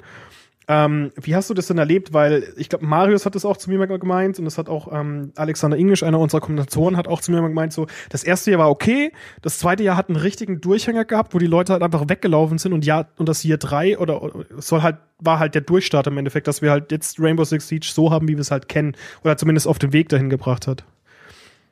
[0.66, 2.12] Ähm, wie hast du das denn erlebt?
[2.12, 4.90] Weil ich glaube, Marius hat das auch zu mir mal gemeint und das hat auch
[4.92, 8.50] ähm, Alexander Englisch, einer unserer Kommentatoren, hat auch zu mir mal gemeint, so, das erste
[8.50, 11.83] Jahr war okay, das zweite Jahr hat einen richtigen Durchhänger gehabt, wo die Leute halt
[11.83, 15.55] einfach weggelaufen sind und ja, und das Jahr drei oder, oder soll halt, war halt
[15.55, 18.40] der Durchstart im Endeffekt, dass wir halt jetzt Rainbow Six Siege so haben, wie wir
[18.40, 20.85] es halt kennen oder zumindest auf den Weg dahin gebracht hat.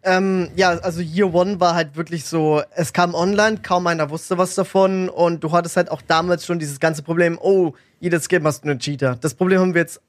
[0.05, 4.37] Ähm, ja, also Year One war halt wirklich so, es kam online, kaum einer wusste
[4.37, 8.45] was davon und du hattest halt auch damals schon dieses ganze Problem, oh, jedes Game
[8.45, 9.17] hast du einen Cheater.
[9.21, 10.01] Das Problem haben wir jetzt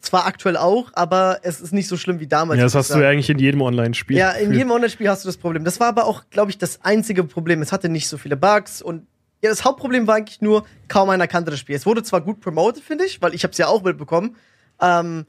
[0.00, 2.58] zwar aktuell auch, aber es ist nicht so schlimm wie damals.
[2.58, 4.18] Ja, das hast du ja eigentlich in jedem Online-Spiel.
[4.18, 5.64] Ja, in jedem Online-Spiel hast du das Problem.
[5.64, 7.62] Das war aber auch, glaube ich, das einzige Problem.
[7.62, 9.06] Es hatte nicht so viele Bugs und
[9.42, 11.74] ja, das Hauptproblem war eigentlich nur, kaum einer kannte das Spiel.
[11.74, 14.36] Es wurde zwar gut promoted, finde ich, weil ich habe es ja auch mitbekommen,
[14.82, 15.24] ähm,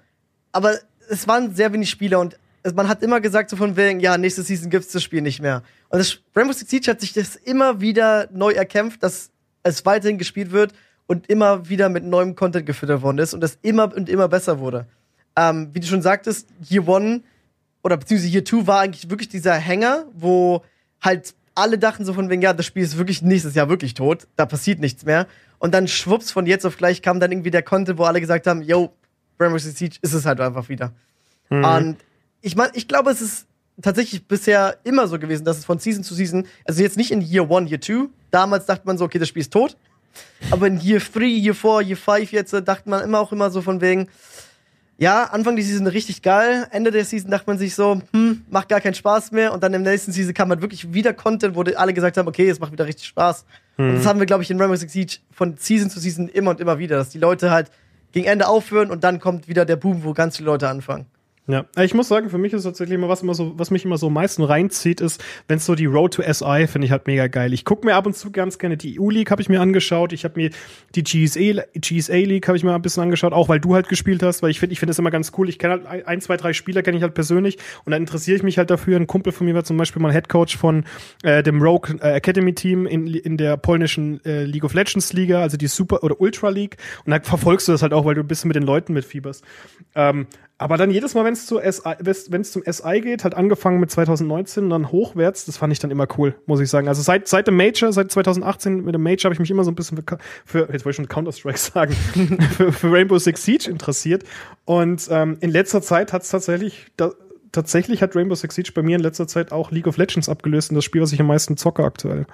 [0.52, 0.74] aber
[1.10, 2.38] es waren sehr wenig Spieler und
[2.76, 5.64] man hat immer gesagt so von wegen, ja, nächste Season gibt's das Spiel nicht mehr.
[5.88, 9.32] Und das Rainbow Six Siege hat sich das immer wieder neu erkämpft, dass
[9.64, 10.74] es weiterhin gespielt wird
[11.08, 14.60] und immer wieder mit neuem Content gefüttert worden ist und das immer und immer besser
[14.60, 14.86] wurde.
[15.36, 17.22] Ähm, wie du schon sagtest, Year One
[17.84, 20.64] oder beziehungsweise Year Two war eigentlich wirklich dieser Hänger, wo
[21.02, 24.28] halt alle dachten so von wegen, ja, das Spiel ist wirklich nächstes Jahr wirklich tot,
[24.36, 25.28] da passiert nichts mehr.
[25.60, 28.48] Und dann schwupps, von jetzt auf gleich kam dann irgendwie der Content, wo alle gesagt
[28.48, 28.94] haben, yo,
[29.40, 30.94] Rainbow Six Siege ist es halt einfach wieder.
[31.50, 31.64] Mhm.
[31.64, 31.98] Und
[32.42, 33.48] ich meine, ich glaube, es ist
[33.82, 37.22] tatsächlich bisher immer so gewesen, dass es von Season zu Season, also jetzt nicht in
[37.22, 39.78] Year One, Year Two, damals dachte man so, okay, das Spiel ist tot.
[40.50, 43.62] Aber in Year 3, Year 4, Year 5 jetzt dachte man immer auch immer so
[43.62, 44.08] von wegen,
[45.02, 48.70] ja, Anfang der Season richtig geil, Ende der Season dachte man sich so, hm, macht
[48.70, 51.64] gar keinen Spaß mehr und dann im nächsten Season kam halt wirklich wieder Content, wo
[51.64, 53.46] alle gesagt haben, okay, es macht wieder richtig Spaß.
[53.78, 53.90] Mhm.
[53.90, 56.52] Und das haben wir, glaube ich, in Rainbow Six Siege von Season zu Season immer
[56.52, 57.72] und immer wieder, dass die Leute halt
[58.12, 61.08] gegen Ende aufhören und dann kommt wieder der Boom, wo ganz viele Leute anfangen.
[61.48, 63.98] Ja, ich muss sagen, für mich ist tatsächlich immer was immer so, was mich immer
[63.98, 67.08] so am meisten reinzieht, ist, wenn es so die Road to SI finde ich halt
[67.08, 67.52] mega geil.
[67.52, 70.14] Ich gucke mir ab und zu ganz gerne die EU League habe ich mir angeschaut.
[70.14, 70.52] Ich habe mir
[70.94, 74.22] die GSA, GSA League habe ich mir ein bisschen angeschaut, auch weil du halt gespielt
[74.22, 75.50] hast, weil ich finde, ich finde das immer ganz cool.
[75.50, 78.44] Ich kenne halt ein, zwei, drei Spieler kenne ich halt persönlich und dann interessiere ich
[78.44, 78.96] mich halt dafür.
[78.98, 80.86] Ein Kumpel von mir war zum Beispiel mal Head Coach von
[81.24, 85.42] äh, dem Rogue äh, Academy Team in, in der polnischen äh, League of Legends Liga,
[85.42, 86.78] also die Super oder Ultra League.
[87.04, 89.44] Und dann verfolgst du das halt auch, weil du ein bisschen mit den Leuten mitfieberst.
[89.96, 90.28] Ähm,
[90.62, 94.92] aber dann jedes Mal, wenn es zum SI geht, halt angefangen mit 2019 und dann
[94.92, 96.88] hochwärts, das fand ich dann immer cool, muss ich sagen.
[96.88, 99.72] Also seit, seit dem Major, seit 2018 mit dem Major habe ich mich immer so
[99.72, 101.94] ein bisschen für, für jetzt wollte ich schon Counter-Strike sagen,
[102.56, 104.24] für, für, Rainbow Six Siege interessiert.
[104.66, 107.10] Und ähm, in letzter Zeit hat es tatsächlich, da,
[107.52, 110.70] tatsächlich hat Rainbow Six Siege bei mir in letzter Zeit auch League of Legends abgelöst
[110.70, 112.28] und das Spiel, was ich am meisten zocke aktuell.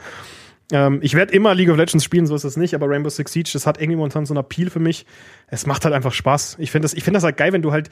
[0.71, 3.31] Ähm, ich werde immer League of Legends spielen, so ist es nicht, aber Rainbow Six
[3.31, 5.05] Siege, das hat irgendwie momentan so ein Appeal für mich.
[5.47, 6.57] Es macht halt einfach Spaß.
[6.59, 7.89] Ich finde das, ich finde das halt geil, wenn du halt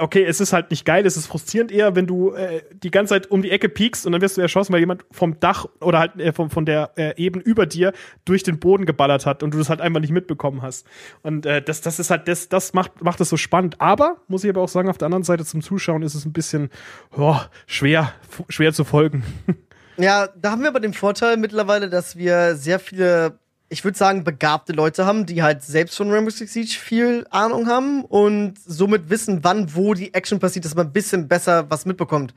[0.00, 3.14] okay, es ist halt nicht geil, es ist frustrierend eher, wenn du äh, die ganze
[3.14, 5.98] Zeit um die Ecke piekst und dann wirst du erschossen, weil jemand vom Dach oder
[5.98, 7.92] halt äh, vom, von der äh, Ebene über dir
[8.24, 10.86] durch den Boden geballert hat und du das halt einfach nicht mitbekommen hast.
[11.22, 13.80] Und äh, das, das ist halt, das, das macht, macht es so spannend.
[13.80, 16.32] Aber, muss ich aber auch sagen, auf der anderen Seite zum Zuschauen ist es ein
[16.32, 16.70] bisschen
[17.16, 18.12] oh, schwer,
[18.48, 19.22] schwer zu folgen.
[20.00, 24.24] Ja, da haben wir aber den Vorteil mittlerweile, dass wir sehr viele, ich würde sagen,
[24.24, 29.10] begabte Leute haben, die halt selbst von Rainbow Six Siege viel Ahnung haben und somit
[29.10, 32.32] wissen, wann, wo die Action passiert, dass man ein bisschen besser was mitbekommt.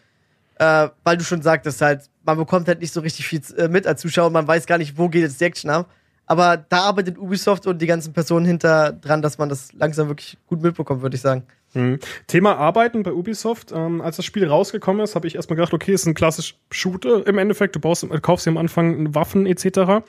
[0.60, 3.88] Äh, weil du schon sagtest, halt, man bekommt halt nicht so richtig viel äh, mit
[3.88, 5.90] als Zuschauer, man weiß gar nicht, wo geht jetzt die Action ab.
[6.26, 10.38] Aber da arbeitet Ubisoft und die ganzen Personen hinter dran, dass man das langsam wirklich
[10.48, 11.44] gut mitbekommt, würde ich sagen.
[11.74, 12.00] Mhm.
[12.28, 13.72] Thema Arbeiten bei Ubisoft.
[13.74, 17.26] Ähm, als das Spiel rausgekommen ist, habe ich erstmal gedacht, okay, ist ein klassisch Shooter
[17.28, 17.76] im Endeffekt.
[17.76, 20.04] Du baust, kaufst dir am Anfang Waffen etc.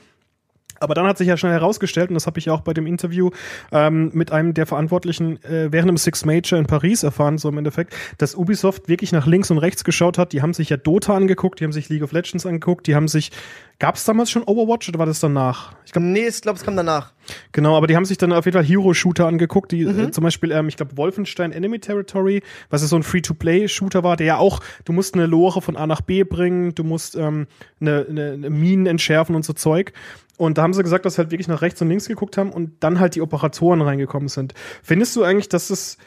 [0.80, 3.30] Aber dann hat sich ja schnell herausgestellt, und das habe ich auch bei dem Interview
[3.72, 7.58] ähm, mit einem der Verantwortlichen äh, während dem Six Major in Paris erfahren, so im
[7.58, 10.32] Endeffekt, dass Ubisoft wirklich nach links und rechts geschaut hat.
[10.32, 13.08] Die haben sich ja Dota angeguckt, die haben sich League of Legends angeguckt, die haben
[13.08, 13.30] sich,
[13.78, 15.74] gab es damals schon Overwatch oder war das danach?
[15.84, 17.12] Ich glaub, nee, ich glaube, es kam danach.
[17.52, 19.98] Genau, aber die haben sich dann auf jeden Fall Hero-Shooter angeguckt, die mhm.
[19.98, 24.16] äh, zum Beispiel, ähm, ich glaube, Wolfenstein Enemy Territory, was ist so ein Free-to-Play-Shooter war,
[24.16, 27.46] der ja auch, du musst eine Lore von A nach B bringen, du musst ähm,
[27.80, 29.92] eine, eine, eine Minen entschärfen und so Zeug.
[30.36, 32.50] Und da haben sie gesagt, dass sie halt wirklich nach rechts und links geguckt haben
[32.50, 34.52] und dann halt die Operatoren reingekommen sind.
[34.82, 35.98] Findest du eigentlich, dass es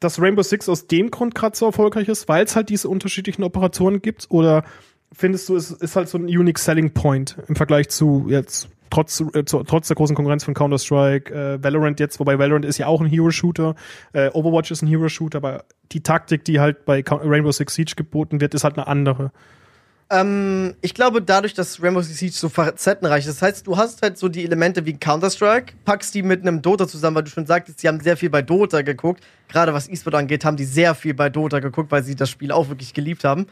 [0.00, 3.42] dass Rainbow Six aus dem Grund gerade so erfolgreich ist, weil es halt diese unterschiedlichen
[3.42, 4.26] Operatoren gibt?
[4.28, 4.64] Oder
[5.12, 9.20] findest du, es ist halt so ein unique selling point im Vergleich zu jetzt trotz,
[9.20, 13.00] äh, trotz der großen Konkurrenz von Counter-Strike, äh, Valorant jetzt, wobei Valorant ist ja auch
[13.00, 13.74] ein Hero-Shooter,
[14.12, 18.40] äh, Overwatch ist ein Hero-Shooter, aber die Taktik, die halt bei Rainbow Six Siege geboten
[18.40, 19.32] wird, ist halt eine andere.
[20.08, 24.02] Ähm, ich glaube, dadurch, dass Rainbow Six Siege so facettenreich ist, das heißt, du hast
[24.02, 27.46] halt so die Elemente wie Counter-Strike, packst die mit einem Dota zusammen, weil du schon
[27.46, 29.24] sagtest, sie haben sehr viel bei Dota geguckt.
[29.48, 32.52] Gerade was E-Sport angeht, haben die sehr viel bei Dota geguckt, weil sie das Spiel
[32.52, 33.46] auch wirklich geliebt haben.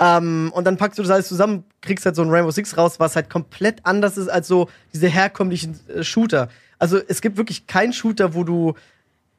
[0.00, 2.98] Ähm, und dann packst du das alles zusammen, kriegst halt so ein Rainbow Six raus,
[2.98, 6.48] was halt komplett anders ist als so diese herkömmlichen äh, Shooter.
[6.78, 8.74] Also es gibt wirklich keinen Shooter, wo du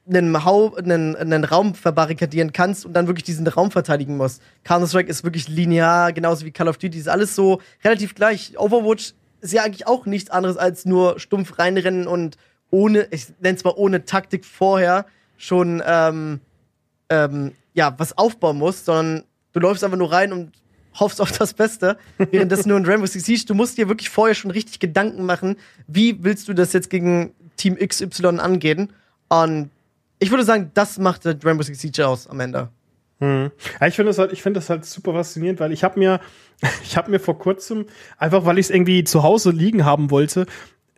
[0.07, 4.41] einen, Hau einen, einen Raum verbarrikadieren kannst und dann wirklich diesen Raum verteidigen musst.
[4.63, 8.57] Counter-Strike ist wirklich linear, genauso wie Call of Duty, ist alles so relativ gleich.
[8.57, 12.37] Overwatch ist ja eigentlich auch nichts anderes als nur stumpf reinrennen und
[12.71, 15.05] ohne, ich nenne zwar ohne Taktik vorher
[15.37, 16.39] schon ähm,
[17.09, 19.23] ähm, ja, was aufbauen musst, sondern
[19.55, 20.51] du läufst einfach nur rein und
[20.99, 21.97] hoffst auf das Beste.
[22.17, 25.55] Währenddessen nur in Rainbow Six Siege, du musst dir wirklich vorher schon richtig Gedanken machen,
[25.87, 28.93] wie willst du das jetzt gegen Team XY angehen.
[29.29, 29.71] Und
[30.19, 32.69] ich würde sagen, das machte Rainbow Six Siege aus am Ende.
[33.19, 33.51] Hm.
[33.79, 36.19] Ja, ich finde das halt, ich finde das halt super faszinierend, weil ich habe mir,
[36.83, 37.85] ich habe mir vor kurzem
[38.17, 40.45] einfach, weil ich es irgendwie zu Hause liegen haben wollte,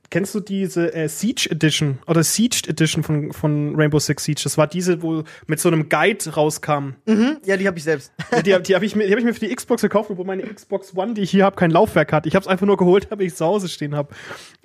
[0.10, 4.40] Kennst du diese äh, Siege Edition oder Siege Edition von, von Rainbow Six Siege?
[4.44, 6.94] Das war diese, wo mit so einem Guide rauskam.
[7.06, 8.14] Mhm, ja, die habe ich selbst.
[8.46, 10.96] Die die habe ich, mir, hab ich mir für die Xbox gekauft, obwohl meine Xbox
[10.96, 12.26] One, die ich hier habe, kein Laufwerk hat.
[12.26, 14.14] Ich habe es einfach nur geholt, habe ich zu Hause stehen habe.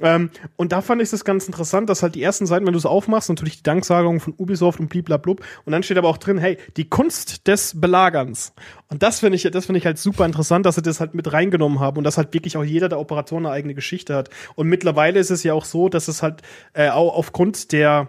[0.00, 2.78] Ähm, und da fand ich das ganz interessant, dass halt die ersten Seiten, wenn du
[2.78, 5.44] es aufmachst, natürlich die Danksagung von Ubisoft und bliblablub.
[5.64, 8.52] Und dann steht aber auch drin, hey, die Kunst des Belagerns.
[8.88, 11.32] Und das finde ich, das finde ich halt super interessant, dass sie das halt mit
[11.32, 14.28] reingenommen haben und dass halt wirklich auch jeder der Operatoren eine eigene Geschichte hat.
[14.54, 16.42] Und mittlerweile ist es ja auch so, dass es halt
[16.74, 18.08] äh, auch aufgrund der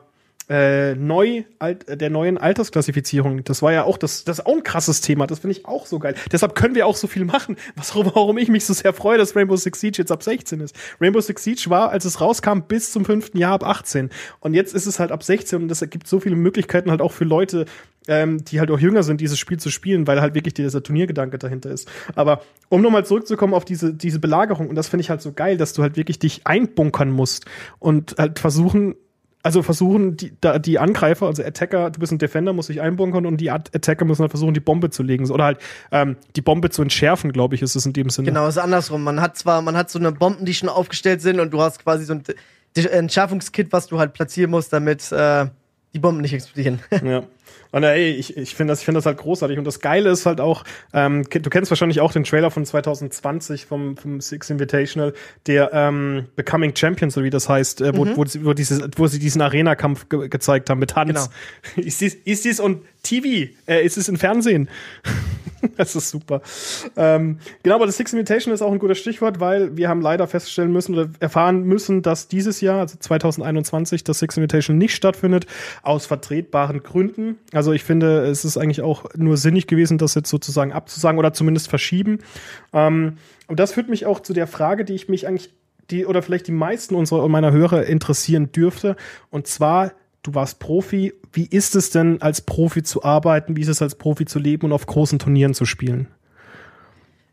[0.50, 3.44] äh, neu, alt, der neuen Altersklassifizierung.
[3.44, 5.26] Das war ja auch das, das auch ein krasses Thema.
[5.26, 6.16] Das finde ich auch so geil.
[6.32, 7.56] Deshalb können wir auch so viel machen.
[7.76, 10.76] Was, warum ich mich so sehr freue, dass Rainbow Six Siege jetzt ab 16 ist.
[11.00, 14.10] Rainbow Six Siege war, als es rauskam, bis zum fünften Jahr ab 18.
[14.42, 17.12] Und jetzt ist es halt ab 16 und das ergibt so viele Möglichkeiten halt auch
[17.12, 17.66] für Leute,
[18.08, 21.38] ähm, die halt auch jünger sind, dieses Spiel zu spielen, weil halt wirklich dieser Turniergedanke
[21.38, 21.90] dahinter ist.
[22.16, 25.58] Aber um nochmal zurückzukommen auf diese, diese Belagerung, und das finde ich halt so geil,
[25.58, 27.46] dass du halt wirklich dich einbunkern musst
[27.80, 28.96] und halt versuchen,
[29.44, 33.26] also versuchen die, da, die Angreifer, also Attacker, du bist ein Defender, musst dich einbunkern
[33.26, 35.30] und die Attacker müssen halt versuchen, die Bombe zu legen.
[35.30, 35.58] Oder halt
[35.92, 38.30] ähm, die Bombe zu entschärfen, glaube ich, ist es in dem Sinne.
[38.30, 39.04] Genau, ist andersrum.
[39.04, 41.84] Man hat zwar, man hat so eine Bomben, die schon aufgestellt sind und du hast
[41.84, 42.24] quasi so ein
[42.74, 45.48] Entschärfungskit, was du halt platzieren musst, damit äh,
[45.94, 46.80] die Bomben nicht explodieren.
[47.04, 47.24] Ja.
[47.72, 49.58] Und ey, ich, ich finde das, ich finde das halt großartig.
[49.58, 53.66] Und das Geile ist halt auch, ähm, du kennst wahrscheinlich auch den Trailer von 2020
[53.66, 55.14] vom, vom Six Invitational,
[55.48, 58.16] der ähm, Becoming Champions, so wie das heißt, äh, wo, mhm.
[58.16, 61.08] wo, wo, dieses, wo sie diesen Arena-Kampf ge gezeigt haben mit Hans.
[61.10, 61.26] Genau.
[61.88, 64.70] Ist dies, ist dies und TV, äh, ist es im Fernsehen?
[65.78, 66.42] das ist super.
[66.96, 70.28] Ähm, genau, aber das Six Invitation ist auch ein gutes Stichwort, weil wir haben leider
[70.28, 75.46] feststellen müssen oder erfahren müssen, dass dieses Jahr, also 2021, das Six Invitation nicht stattfindet,
[75.82, 77.33] aus vertretbaren Gründen.
[77.52, 81.34] Also ich finde, es ist eigentlich auch nur sinnig gewesen, das jetzt sozusagen abzusagen oder
[81.34, 82.20] zumindest verschieben.
[82.74, 83.18] Ähm,
[83.48, 85.54] und das führt mich auch zu der Frage, die ich mich eigentlich,
[85.90, 88.96] die oder vielleicht die meisten unserer meiner Hörer interessieren dürfte.
[89.30, 89.94] Und zwar,
[90.24, 91.14] du warst Profi.
[91.32, 93.56] Wie ist es denn, als Profi zu arbeiten?
[93.56, 96.08] Wie ist es als Profi zu leben und auf großen Turnieren zu spielen?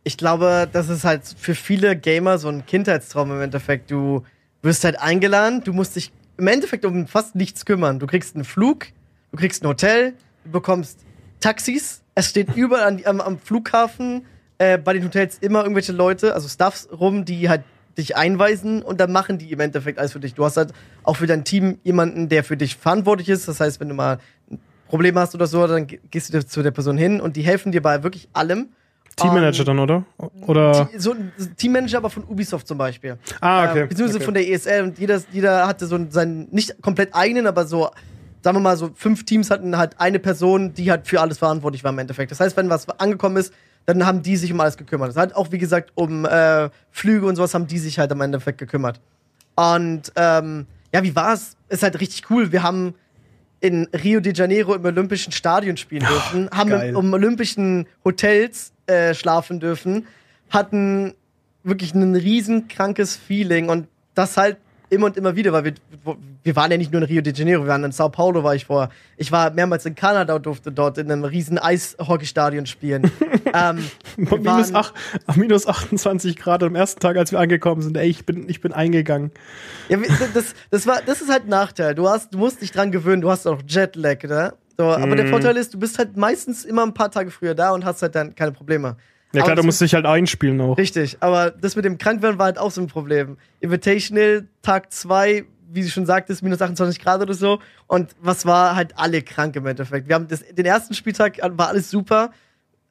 [0.03, 3.91] Ich glaube, das ist halt für viele Gamer so ein Kindheitstraum im Endeffekt.
[3.91, 4.25] Du
[4.63, 7.99] wirst halt eingeladen, du musst dich im Endeffekt um fast nichts kümmern.
[7.99, 8.87] Du kriegst einen Flug,
[9.33, 10.15] du kriegst ein Hotel,
[10.45, 11.01] du bekommst
[11.41, 12.03] Taxis.
[12.15, 14.27] Es steht überall am, am, Flughafen
[14.59, 17.63] äh, bei den Hotels immer irgendwelche Leute, also Staffs rum, die halt
[17.97, 20.35] dich einweisen und dann machen die im Endeffekt alles für dich.
[20.35, 23.49] Du hast halt auch für dein Team jemanden, der für dich verantwortlich ist.
[23.49, 24.19] Das heißt, wenn du mal
[24.51, 27.73] ein Problem hast oder so, dann gehst du zu der Person hin und die helfen
[27.73, 28.69] dir bei wirklich allem.
[29.17, 30.05] Teammanager dann, oder?
[30.47, 30.89] Oder?
[30.97, 31.15] So
[31.57, 33.19] Teammanager, aber von Ubisoft zum Beispiel.
[33.41, 33.83] Ah, okay.
[33.83, 34.25] Äh, beziehungsweise okay.
[34.25, 37.91] von der ESL und jeder, jeder hatte so seinen, nicht komplett eigenen, aber so,
[38.43, 41.85] sagen wir mal, so fünf Teams hatten halt eine Person, die halt für alles verantwortlich
[41.85, 42.31] war im Endeffekt.
[42.31, 43.53] Das heißt, wenn was angekommen ist,
[43.87, 45.09] dann haben die sich um alles gekümmert.
[45.09, 48.21] Das halt auch, wie gesagt, um äh, Flüge und sowas haben die sich halt im
[48.21, 49.01] Endeffekt gekümmert.
[49.57, 51.57] Und ähm, ja, wie war's?
[51.69, 52.53] Ist halt richtig cool.
[52.53, 52.95] Wir haben
[53.61, 58.73] in Rio de Janeiro im Olympischen Stadion spielen dürfen, oh, haben im, im, Olympischen Hotels
[58.87, 60.07] äh, schlafen dürfen,
[60.49, 61.15] hatten
[61.63, 64.57] wirklich ein riesen krankes Feeling und das halt
[64.91, 65.75] immer und immer wieder, weil wir,
[66.43, 68.55] wir waren ja nicht nur in Rio de Janeiro, wir waren in Sao Paulo, war
[68.55, 68.91] ich vor.
[69.17, 73.11] Ich war mehrmals in Kanada und durfte dort in einem riesen Eishockeystadion spielen.
[73.55, 73.85] ähm,
[74.17, 74.93] minus, ach,
[75.37, 77.97] minus 28 Grad am ersten Tag, als wir angekommen sind.
[77.97, 79.31] Ey, ich bin, ich bin eingegangen.
[79.89, 79.99] Ja,
[80.35, 81.95] das, das, war, das ist halt ein Nachteil.
[81.95, 84.55] Du, hast, du musst dich dran gewöhnen, du hast auch Jetlag, ne?
[84.77, 85.17] So, aber mm.
[85.17, 85.31] der mhm.
[85.31, 88.15] Vorteil ist, du bist halt meistens immer ein paar Tage früher da und hast halt
[88.15, 88.97] dann keine Probleme.
[89.33, 90.77] Ja klar, du musst dich halt einspielen auch.
[90.77, 93.37] Richtig, aber das mit dem Krankwerden war halt auch so ein Problem.
[93.61, 97.61] Invitational, Tag 2, wie sie schon sagt, ist minus 28 Grad oder so.
[97.87, 100.09] Und was war halt alle krank im Endeffekt.
[100.09, 102.33] Wir haben das, den ersten Spieltag war alles super.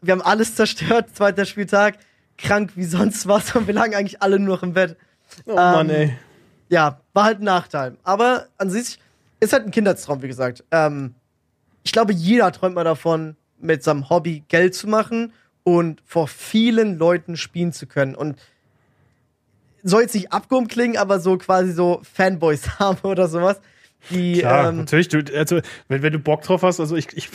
[0.01, 1.09] Wir haben alles zerstört.
[1.13, 1.97] Zweiter Spieltag,
[2.37, 3.53] krank wie sonst was.
[3.55, 4.95] Und wir lagen eigentlich alle nur noch im Bett.
[5.45, 6.15] Oh ähm, Mann, ey.
[6.69, 7.97] Ja, war halt ein Nachteil.
[8.03, 8.97] Aber an sich
[9.41, 10.63] ist halt ein Kindertraum, wie gesagt.
[10.71, 11.15] Ähm,
[11.83, 15.33] ich glaube, jeder träumt mal davon, mit seinem Hobby Geld zu machen
[15.77, 18.15] und vor vielen Leuten spielen zu können.
[18.15, 18.37] Und
[19.83, 23.59] soll jetzt nicht abgehoben klingen, aber so quasi so Fanboys haben oder sowas.
[24.11, 27.29] Die, Klar, ähm, natürlich, du, also wenn, wenn du Bock drauf hast, also ich, ich,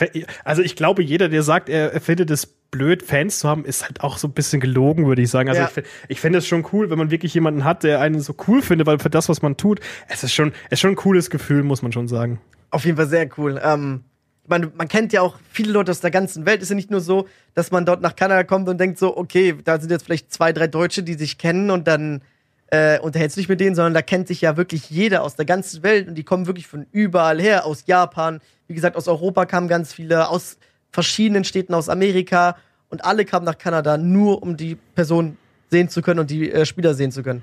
[0.45, 3.85] also ich glaube, jeder, der sagt, er, er findet es blöd, Fans zu haben, ist
[3.85, 5.51] halt auch so ein bisschen gelogen, würde ich sagen.
[5.51, 5.71] Also ja.
[5.77, 8.63] ich, ich fände es schon cool, wenn man wirklich jemanden hat, der einen so cool
[8.63, 11.29] findet, weil für das, was man tut, es ist schon, es ist schon ein cooles
[11.29, 12.41] Gefühl, muss man schon sagen.
[12.71, 13.61] Auf jeden Fall sehr cool.
[13.63, 14.05] Ähm,
[14.49, 16.63] meine, man kennt ja auch viele Leute aus der ganzen Welt.
[16.63, 19.55] Ist ja nicht nur so, dass man dort nach Kanada kommt und denkt so, okay,
[19.65, 22.23] da sind jetzt vielleicht zwei, drei Deutsche, die sich kennen und dann
[22.69, 25.45] äh, unterhältst du dich mit denen, sondern da kennt sich ja wirklich jeder aus der
[25.45, 29.47] ganzen Welt und die kommen wirklich von überall her, aus Japan, wie gesagt, aus Europa
[29.47, 30.59] kamen ganz viele, aus
[30.91, 32.57] verschiedenen Städten aus Amerika
[32.89, 35.37] und alle kamen nach Kanada nur, um die Person
[35.71, 37.43] sehen zu können und die äh, Spieler sehen zu können.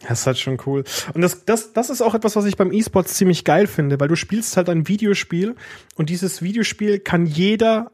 [0.00, 0.84] Das ist halt schon cool.
[1.14, 4.08] Und das, das, das ist auch etwas, was ich beim E-Sports ziemlich geil finde, weil
[4.08, 5.56] du spielst halt ein Videospiel
[5.96, 7.90] und dieses Videospiel kann jeder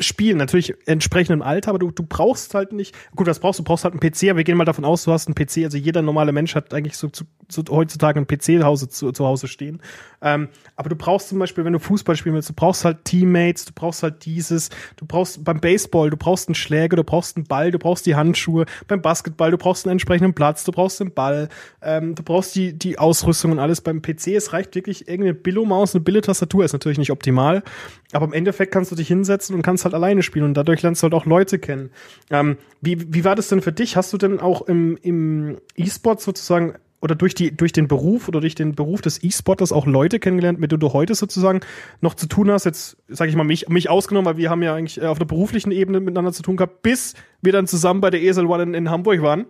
[0.00, 3.62] spielen, natürlich entsprechend im Alter, aber du, du brauchst halt nicht, gut, was brauchst du?
[3.62, 5.64] Du brauchst halt einen PC, aber wir gehen mal davon aus, du hast einen PC,
[5.64, 9.26] also jeder normale Mensch hat eigentlich so, so, so heutzutage einen PC Hause, zu, zu
[9.26, 9.80] Hause stehen.
[10.22, 13.64] Ähm, aber du brauchst zum Beispiel, wenn du Fußball spielen willst, du brauchst halt Teammates,
[13.64, 17.46] du brauchst halt dieses, du brauchst beim Baseball, du brauchst einen Schläger, du brauchst einen
[17.46, 21.12] Ball, du brauchst die Handschuhe, beim Basketball, du brauchst einen entsprechenden Platz, du brauchst den
[21.12, 21.48] Ball,
[21.82, 23.80] ähm, du brauchst die, die Ausrüstung und alles.
[23.80, 27.62] Beim PC, es reicht wirklich irgendeine Billo-Maus, eine Billo-Tastatur, ist natürlich nicht optimal,
[28.12, 31.02] aber im Endeffekt kannst du dich hinsetzen und kannst halt alleine spielen und dadurch lernst
[31.02, 31.90] du halt auch Leute kennen.
[32.30, 33.96] Ähm, wie, wie war das denn für dich?
[33.96, 38.40] Hast du denn auch im, im E-Sport sozusagen oder durch die durch den Beruf oder
[38.40, 41.60] durch den Beruf des E-Sporters auch Leute kennengelernt, mit denen du heute sozusagen
[42.00, 42.64] noch zu tun hast.
[42.64, 45.26] Jetzt sage ich mal mich mich ausgenommen, weil wir haben ja eigentlich äh, auf der
[45.26, 48.74] beruflichen Ebene miteinander zu tun gehabt, bis wir dann zusammen bei der ESL One in,
[48.74, 49.46] in Hamburg waren.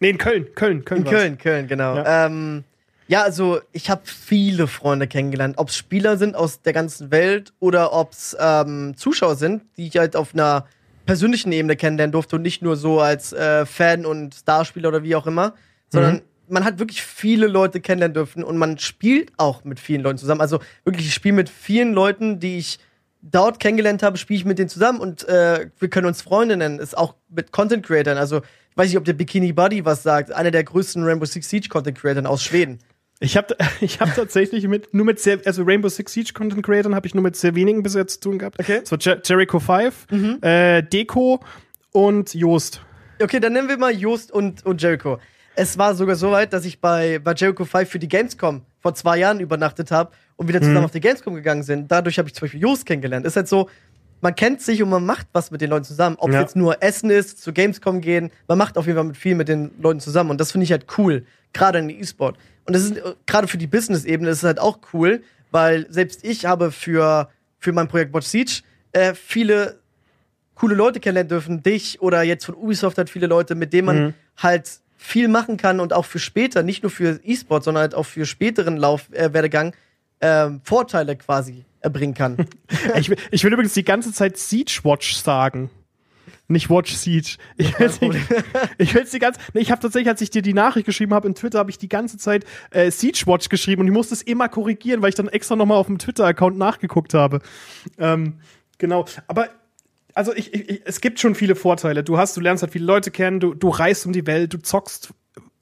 [0.00, 1.02] Nee, in Köln, Köln, Köln.
[1.02, 1.96] In Köln, Köln, genau.
[1.96, 2.64] Ja, ähm,
[3.08, 7.52] ja also ich habe viele Freunde kennengelernt, ob es Spieler sind aus der ganzen Welt
[7.60, 10.66] oder ob es ähm, Zuschauer sind, die ich halt auf einer
[11.06, 15.16] persönlichen Ebene kennenlernen durfte und nicht nur so als äh, Fan und Starspieler oder wie
[15.16, 15.54] auch immer,
[15.88, 20.02] sondern mhm man hat wirklich viele Leute kennenlernen dürfen und man spielt auch mit vielen
[20.02, 20.40] Leuten zusammen.
[20.40, 22.78] Also wirklich, ich spiele mit vielen Leuten, die ich
[23.22, 26.78] dort kennengelernt habe, spiele ich mit denen zusammen und äh, wir können uns Freunde nennen.
[26.78, 28.18] Ist auch mit Content Creatern.
[28.18, 30.32] Also ich weiß nicht, ob der Bikini Buddy was sagt.
[30.32, 32.78] Einer der größten Rainbow Six Siege Content Creatern aus Schweden.
[33.22, 36.94] Ich habe ich hab tatsächlich mit nur mit sehr also Rainbow Six Siege Content Creatern
[36.94, 38.58] habe ich nur mit sehr wenigen bisher zu tun gehabt.
[38.58, 38.80] Okay.
[38.84, 40.38] So Jer Jericho 5, mhm.
[40.42, 41.40] äh, Deko
[41.92, 42.82] und Joost.
[43.22, 45.18] Okay, dann nennen wir mal Joost und, und Jericho.
[45.54, 48.94] Es war sogar so weit, dass ich bei, bei Jericho 5 für die Gamescom vor
[48.94, 50.84] zwei Jahren übernachtet habe und wieder zusammen mhm.
[50.86, 51.92] auf die Gamescom gegangen sind.
[51.92, 53.26] Dadurch habe ich zum Beispiel Jost kennengelernt.
[53.26, 53.68] Ist halt so,
[54.22, 56.16] man kennt sich und man macht was mit den Leuten zusammen.
[56.18, 56.40] Ob es ja.
[56.40, 59.48] jetzt nur Essen ist, zu Gamescom gehen, man macht auf jeden Fall mit viel mit
[59.48, 60.30] den Leuten zusammen.
[60.30, 62.38] Und das finde ich halt cool, gerade in E-Sport.
[62.64, 66.24] Und das ist äh, gerade für die Business-Ebene ist es halt auch cool, weil selbst
[66.24, 69.78] ich habe für, für mein Projekt Watch Siege äh, viele
[70.54, 71.62] coole Leute kennenlernen dürfen.
[71.62, 74.14] Dich oder jetzt von Ubisoft halt viele Leute, mit denen man mhm.
[74.36, 78.06] halt viel machen kann und auch für später, nicht nur für E-Sport, sondern halt auch
[78.06, 79.72] für späteren Laufwerdegang
[80.20, 82.46] äh, äh, Vorteile quasi erbringen kann.
[82.96, 85.68] ich, will, ich will übrigens die ganze Zeit Siege Watch sagen.
[86.52, 87.36] Nicht Watch Siege.
[87.56, 87.90] Ich will
[88.78, 89.40] will's die ganze.
[89.54, 91.78] Nee, ich habe tatsächlich, als ich dir die Nachricht geschrieben habe in Twitter, habe ich
[91.78, 95.14] die ganze Zeit äh, Siege Watch geschrieben und ich musste es immer korrigieren, weil ich
[95.14, 97.40] dann extra nochmal auf dem Twitter-Account nachgeguckt habe.
[97.98, 98.34] Ähm,
[98.78, 99.06] genau.
[99.26, 99.48] Aber
[100.14, 102.04] also ich, ich, es gibt schon viele Vorteile.
[102.04, 104.58] Du hast, du lernst halt viele Leute kennen, du, du reist um die Welt, du
[104.58, 105.14] zockst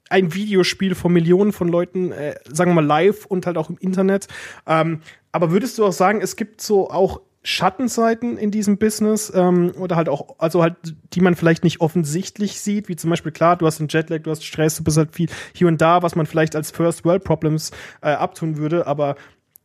[0.09, 3.77] ein Videospiel von Millionen von Leuten, äh, sagen wir mal live und halt auch im
[3.77, 4.27] Internet.
[4.67, 5.01] Ähm,
[5.31, 9.95] aber würdest du auch sagen, es gibt so auch Schattenseiten in diesem Business ähm, oder
[9.95, 10.75] halt auch, also halt,
[11.13, 14.31] die man vielleicht nicht offensichtlich sieht, wie zum Beispiel, klar, du hast einen Jetlag, du
[14.31, 17.23] hast Stress, du bist halt viel hier und da, was man vielleicht als First World
[17.23, 19.15] Problems äh, abtun würde, aber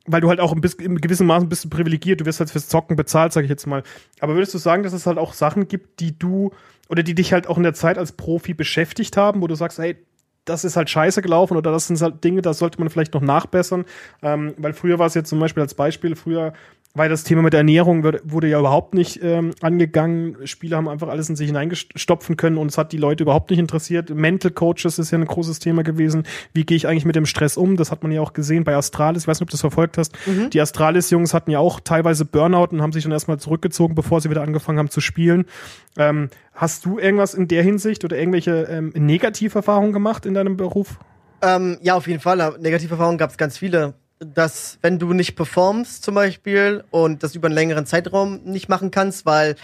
[0.06, 2.50] weil du halt auch ein bisschen, in gewissem Maße ein bisschen privilegiert, du wirst halt
[2.50, 3.82] fürs Zocken bezahlt, sage ich jetzt mal.
[4.20, 6.52] Aber würdest du sagen, dass es halt auch Sachen gibt, die du
[6.88, 9.78] oder die dich halt auch in der Zeit als Profi beschäftigt haben, wo du sagst,
[9.78, 9.96] hey,
[10.44, 13.20] das ist halt scheiße gelaufen oder das sind halt Dinge, da sollte man vielleicht noch
[13.20, 13.84] nachbessern.
[14.22, 16.52] Ähm, weil früher war es jetzt zum Beispiel als Beispiel, früher
[16.96, 20.36] weil das Thema mit der Ernährung wurde ja überhaupt nicht ähm, angegangen.
[20.44, 23.58] Spieler haben einfach alles in sich hineingestopfen können und es hat die Leute überhaupt nicht
[23.58, 24.10] interessiert.
[24.10, 26.24] Mental Coaches ist ja ein großes Thema gewesen.
[26.54, 27.76] Wie gehe ich eigentlich mit dem Stress um?
[27.76, 29.24] Das hat man ja auch gesehen bei Astralis.
[29.24, 30.14] Ich weiß nicht, ob du das verfolgt hast.
[30.26, 30.50] Mhm.
[30.50, 34.30] Die Astralis-Jungs hatten ja auch teilweise Burnout und haben sich dann erstmal zurückgezogen, bevor sie
[34.30, 35.44] wieder angefangen haben zu spielen.
[35.98, 40.98] Ähm, hast du irgendwas in der Hinsicht oder irgendwelche ähm, Negativerfahrungen gemacht in deinem Beruf?
[41.42, 42.56] Ähm, ja, auf jeden Fall.
[42.58, 47.46] Negativerfahrungen gab es ganz viele dass wenn du nicht performst zum Beispiel und das über
[47.46, 49.56] einen längeren Zeitraum nicht machen kannst, weil,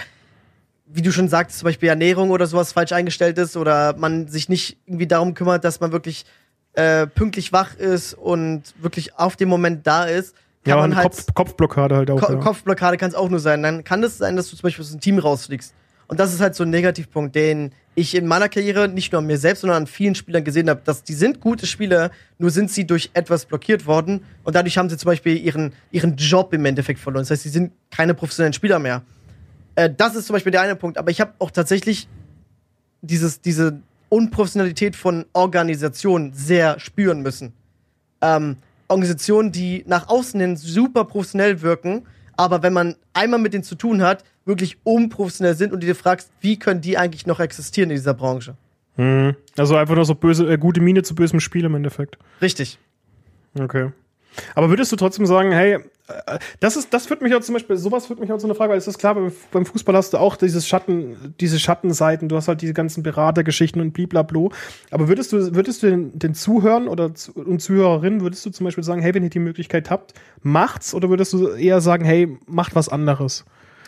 [0.86, 4.48] wie du schon sagst, zum Beispiel Ernährung oder sowas falsch eingestellt ist oder man sich
[4.48, 6.26] nicht irgendwie darum kümmert, dass man wirklich
[6.74, 10.34] äh, pünktlich wach ist und wirklich auf dem Moment da ist,
[10.64, 12.20] kann ja, man halt Kopf, Kopfblockade halt auch.
[12.20, 12.38] Ko ja.
[12.38, 13.64] Kopfblockade kann es auch nur sein.
[13.64, 15.74] Dann kann es sein, dass du zum Beispiel aus dem Team rausfliegst.
[16.06, 19.26] Und das ist halt so ein Negativpunkt, den ich in meiner Karriere nicht nur an
[19.26, 22.70] mir selbst, sondern an vielen Spielern gesehen habe, dass die sind gute Spieler, nur sind
[22.70, 26.64] sie durch etwas blockiert worden und dadurch haben sie zum Beispiel ihren, ihren Job im
[26.64, 27.22] Endeffekt verloren.
[27.22, 29.02] Das heißt, sie sind keine professionellen Spieler mehr.
[29.74, 30.98] Äh, das ist zum Beispiel der eine Punkt.
[30.98, 32.08] Aber ich habe auch tatsächlich
[33.02, 37.52] dieses, diese Unprofessionalität von Organisationen sehr spüren müssen.
[38.20, 38.56] Ähm,
[38.88, 43.74] Organisationen, die nach außen hin super professionell wirken, aber wenn man einmal mit denen zu
[43.74, 47.90] tun hat, wirklich unprofessionell sind und du dir fragst, wie können die eigentlich noch existieren
[47.90, 48.56] in dieser Branche?
[48.96, 49.36] Mhm.
[49.56, 52.18] Also einfach nur so böse, äh, gute Miene zu bösem Spiel im Endeffekt.
[52.40, 52.78] Richtig.
[53.58, 53.90] Okay.
[54.54, 55.78] Aber würdest du trotzdem sagen, hey,
[56.08, 58.54] äh, das ist, das führt mich auch zum Beispiel, sowas führt mich auch zu einer
[58.54, 59.16] Frage, weil es ist klar,
[59.50, 63.80] beim Fußball hast du auch dieses Schatten, diese Schattenseiten, du hast halt diese ganzen Beratergeschichten
[63.80, 64.52] und bliblablo.
[64.90, 68.64] Aber würdest du, würdest du den, den Zuhörern oder zu, und Zuhörerinnen, würdest du zum
[68.64, 72.38] Beispiel sagen, hey, wenn ihr die Möglichkeit habt, macht's oder würdest du eher sagen, hey,
[72.46, 73.44] macht was anderes?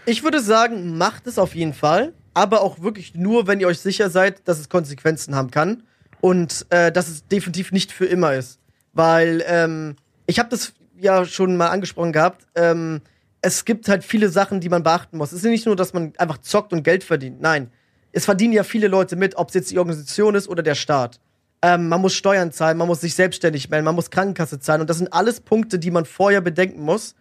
[0.06, 3.80] Ich würde sagen, macht es auf jeden Fall, aber auch wirklich nur, wenn ihr euch
[3.80, 5.82] sicher seid, dass es Konsequenzen haben kann
[6.20, 8.58] und äh, dass es definitiv nicht für immer ist.
[8.92, 9.96] Weil, ähm,
[10.26, 12.46] ich habe das ja schon mal angesprochen gehabt.
[12.54, 13.00] Ähm,
[13.40, 15.32] es gibt halt viele Sachen, die man beachten muss.
[15.32, 17.40] Es ist nicht nur, dass man einfach zockt und Geld verdient.
[17.40, 17.70] Nein,
[18.12, 21.18] es verdienen ja viele Leute mit, ob es jetzt die Organisation ist oder der Staat.
[21.62, 24.82] Ähm, man muss Steuern zahlen, man muss sich selbstständig melden, man muss Krankenkasse zahlen.
[24.82, 27.14] Und das sind alles Punkte, die man vorher bedenken muss,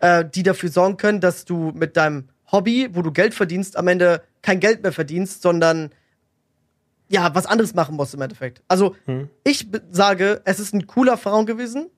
[0.00, 3.88] äh, die dafür sorgen können, dass du mit deinem Hobby, wo du Geld verdienst, am
[3.88, 5.90] Ende kein Geld mehr verdienst, sondern
[7.08, 8.62] ja, was anderes machen musst im Endeffekt.
[8.68, 9.28] Also, hm.
[9.44, 11.90] ich sage, es ist eine coole Erfahrung gewesen.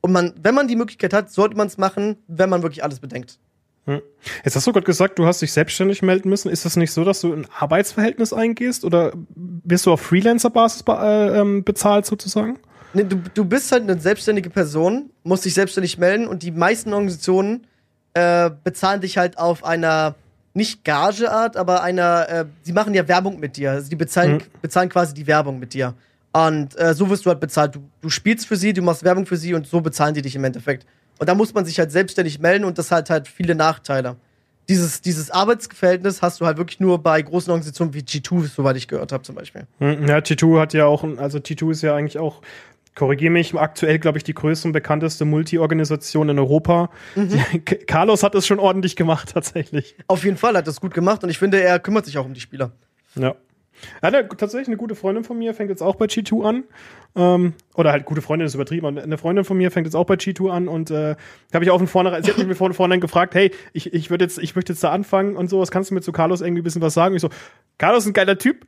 [0.00, 3.00] Und man, wenn man die Möglichkeit hat, sollte man es machen, wenn man wirklich alles
[3.00, 3.38] bedenkt.
[3.86, 4.02] Hm.
[4.44, 6.50] Jetzt hast du gerade gesagt, du hast dich selbstständig melden müssen.
[6.50, 10.92] Ist das nicht so, dass du ein Arbeitsverhältnis eingehst oder wirst du auf Freelancer-Basis be
[10.92, 12.58] äh, ähm, bezahlt sozusagen?
[12.96, 16.94] Nee, du, du bist halt eine selbstständige Person, musst dich selbstständig melden und die meisten
[16.94, 17.66] Organisationen
[18.14, 20.14] äh, bezahlen dich halt auf einer
[20.54, 23.72] nicht Gageart, aber einer, äh, die machen ja Werbung mit dir.
[23.72, 24.42] Also die bezahlen, mhm.
[24.62, 25.92] bezahlen quasi die Werbung mit dir.
[26.32, 27.74] Und äh, so wirst du halt bezahlt.
[27.74, 30.34] Du, du spielst für sie, du machst Werbung für sie und so bezahlen die dich
[30.34, 30.86] im Endeffekt.
[31.18, 34.16] Und da muss man sich halt selbstständig melden und das hat halt viele Nachteile.
[34.70, 38.88] Dieses, dieses Arbeitsverhältnis hast du halt wirklich nur bei großen Organisationen wie G2, soweit ich
[38.88, 39.66] gehört habe, zum Beispiel.
[39.78, 42.40] Hm, ja, G2 hat ja auch, also G2 ist ja eigentlich auch,
[42.96, 46.90] korrigiere mich, aktuell, glaube ich, die größte und bekannteste Multi-Organisation in Europa.
[47.14, 47.38] Mhm.
[47.86, 49.94] Carlos hat es schon ordentlich gemacht, tatsächlich.
[50.08, 52.34] Auf jeden Fall hat das gut gemacht und ich finde, er kümmert sich auch um
[52.34, 52.72] die Spieler.
[53.14, 53.36] Ja.
[54.02, 56.64] Ja, eine, tatsächlich eine gute Freundin von mir fängt jetzt auch bei G2 an.
[57.14, 58.98] Ähm, oder halt gute Freundin ist übertrieben.
[58.98, 61.14] Eine Freundin von mir fängt jetzt auch bei G2 an und äh,
[61.52, 64.24] habe ich auch von vornherein, sie hat mich von vornherein gefragt, hey, ich, ich würde
[64.24, 66.64] jetzt, ich möchte jetzt da anfangen und sowas, kannst du mir zu Carlos irgendwie ein
[66.64, 67.14] bisschen was sagen?
[67.14, 67.30] ich so,
[67.78, 68.66] Carlos ist ein geiler Typ,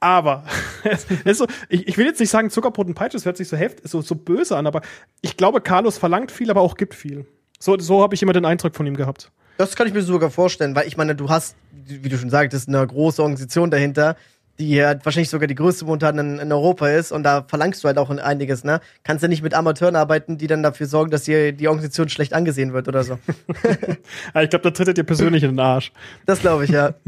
[0.00, 0.44] aber
[1.32, 3.86] so, ich, ich will jetzt nicht sagen, Zuckerbrot und Peitsche, das hört sich so heft,
[3.86, 4.80] so, so böse an, aber
[5.20, 7.26] ich glaube, Carlos verlangt viel, aber auch gibt viel.
[7.58, 9.30] So, so habe ich immer den Eindruck von ihm gehabt.
[9.58, 12.68] Das kann ich mir sogar vorstellen, weil ich meine, du hast, wie du schon sagtest,
[12.68, 14.16] eine große Organisation dahinter
[14.60, 17.88] die halt wahrscheinlich sogar die größte momentan in, in, Europa ist und da verlangst du
[17.88, 18.80] halt auch einiges, ne?
[19.02, 22.34] Kannst ja nicht mit Amateuren arbeiten, die dann dafür sorgen, dass hier die Organisation schlecht
[22.34, 23.18] angesehen wird oder so.
[23.48, 25.92] ich glaube, da tritt er dir persönlich in den Arsch.
[26.26, 26.94] Das glaube ich, ja.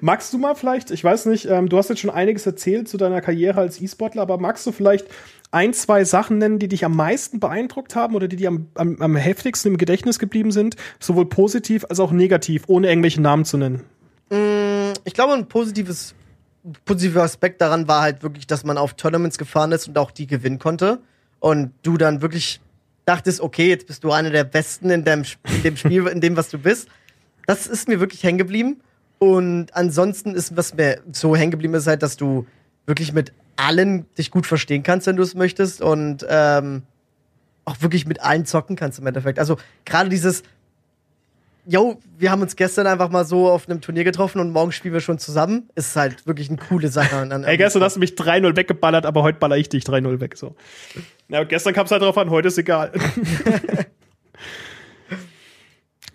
[0.00, 2.96] magst du mal vielleicht, ich weiß nicht, ähm, du hast jetzt schon einiges erzählt zu
[2.96, 5.06] deiner Karriere als E-Sportler, aber magst du vielleicht
[5.50, 9.00] ein, zwei Sachen nennen, die dich am meisten beeindruckt haben oder die dir am, am,
[9.00, 13.56] am heftigsten im Gedächtnis geblieben sind, sowohl positiv als auch negativ, ohne irgendwelche Namen zu
[13.56, 13.82] nennen?
[14.30, 16.14] Mm, ich glaube, ein positives
[16.84, 20.26] positiver Aspekt daran war halt wirklich, dass man auf Tournaments gefahren ist und auch die
[20.26, 21.00] gewinnen konnte.
[21.40, 22.60] Und du dann wirklich
[23.04, 26.36] dachtest, okay, jetzt bist du einer der Besten in dem, in dem Spiel, in dem,
[26.36, 26.88] was du bist.
[27.46, 28.80] Das ist mir wirklich hängen geblieben.
[29.32, 32.46] Und ansonsten ist, was mir so hängen geblieben ist, halt, dass du
[32.86, 35.80] wirklich mit allen dich gut verstehen kannst, wenn du es möchtest.
[35.80, 36.82] Und ähm,
[37.64, 39.38] auch wirklich mit allen zocken kannst im Endeffekt.
[39.38, 40.42] Also gerade dieses,
[41.66, 44.94] yo, wir haben uns gestern einfach mal so auf einem Turnier getroffen und morgen spielen
[44.94, 45.68] wir schon zusammen.
[45.74, 47.28] Ist halt wirklich eine coole Sache.
[47.46, 50.36] Ey, gestern hast du mich 3-0 weggeballert, aber heute baller ich dich 3-0 weg.
[50.36, 50.54] So.
[51.28, 52.92] Ja, gestern kam es halt drauf an, heute ist egal.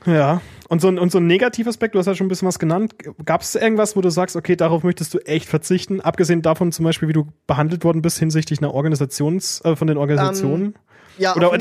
[0.06, 0.42] ja.
[0.70, 2.94] Und so, ein, und so ein Negativaspekt, du hast ja schon ein bisschen was genannt.
[3.26, 6.00] Gab es irgendwas, wo du sagst, okay, darauf möchtest du echt verzichten?
[6.00, 9.98] Abgesehen davon zum Beispiel, wie du behandelt worden bist hinsichtlich einer Organisations, äh, von den
[9.98, 10.68] Organisationen?
[10.68, 10.74] Um, ähm,
[11.18, 11.58] ja, Oder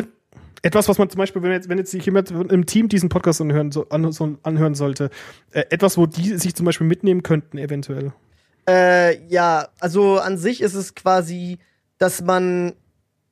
[0.60, 3.40] etwas, was man zum Beispiel, wenn jetzt, wenn jetzt sich jemand im Team diesen Podcast
[3.40, 5.08] anhören, so, an, so, anhören sollte,
[5.52, 8.12] äh, etwas, wo die sich zum Beispiel mitnehmen könnten, eventuell.
[8.68, 11.58] Äh, ja, also an sich ist es quasi,
[11.96, 12.74] dass man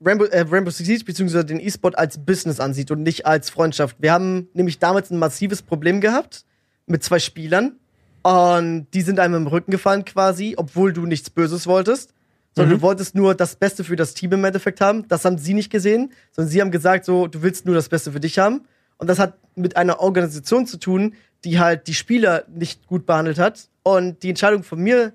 [0.05, 1.45] Rainbow, äh, Rainbow Six Siege bzw.
[1.45, 3.97] den E-Sport als Business ansieht und nicht als Freundschaft.
[3.99, 6.45] Wir haben nämlich damals ein massives Problem gehabt
[6.87, 7.77] mit zwei Spielern
[8.23, 12.13] und die sind einem im Rücken gefallen quasi, obwohl du nichts Böses wolltest
[12.57, 12.79] sondern mhm.
[12.79, 15.07] du wolltest nur das Beste für das Team im Endeffekt haben.
[15.09, 18.11] Das haben sie nicht gesehen, sondern sie haben gesagt, so, du willst nur das Beste
[18.11, 18.63] für dich haben.
[18.97, 23.39] Und das hat mit einer Organisation zu tun, die halt die Spieler nicht gut behandelt
[23.39, 23.69] hat.
[23.83, 25.13] Und die Entscheidung von mir,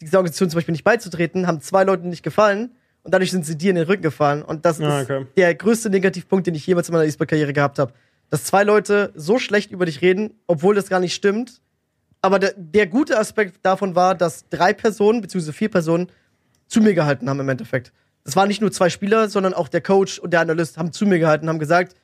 [0.00, 2.70] dieser Organisation zum Beispiel nicht beizutreten, haben zwei Leuten nicht gefallen.
[3.02, 4.42] Und dadurch sind sie dir in den Rücken gefallen.
[4.42, 5.22] Und das ah, okay.
[5.22, 7.92] ist der größte Negativpunkt, den ich jemals in meiner E-Sport-Karriere gehabt habe.
[8.28, 11.60] Dass zwei Leute so schlecht über dich reden, obwohl das gar nicht stimmt.
[12.22, 16.08] Aber der, der gute Aspekt davon war, dass drei Personen, beziehungsweise vier Personen,
[16.66, 17.92] zu mir gehalten haben im Endeffekt.
[18.24, 21.06] Das waren nicht nur zwei Spieler, sondern auch der Coach und der Analyst haben zu
[21.06, 21.96] mir gehalten, haben gesagt,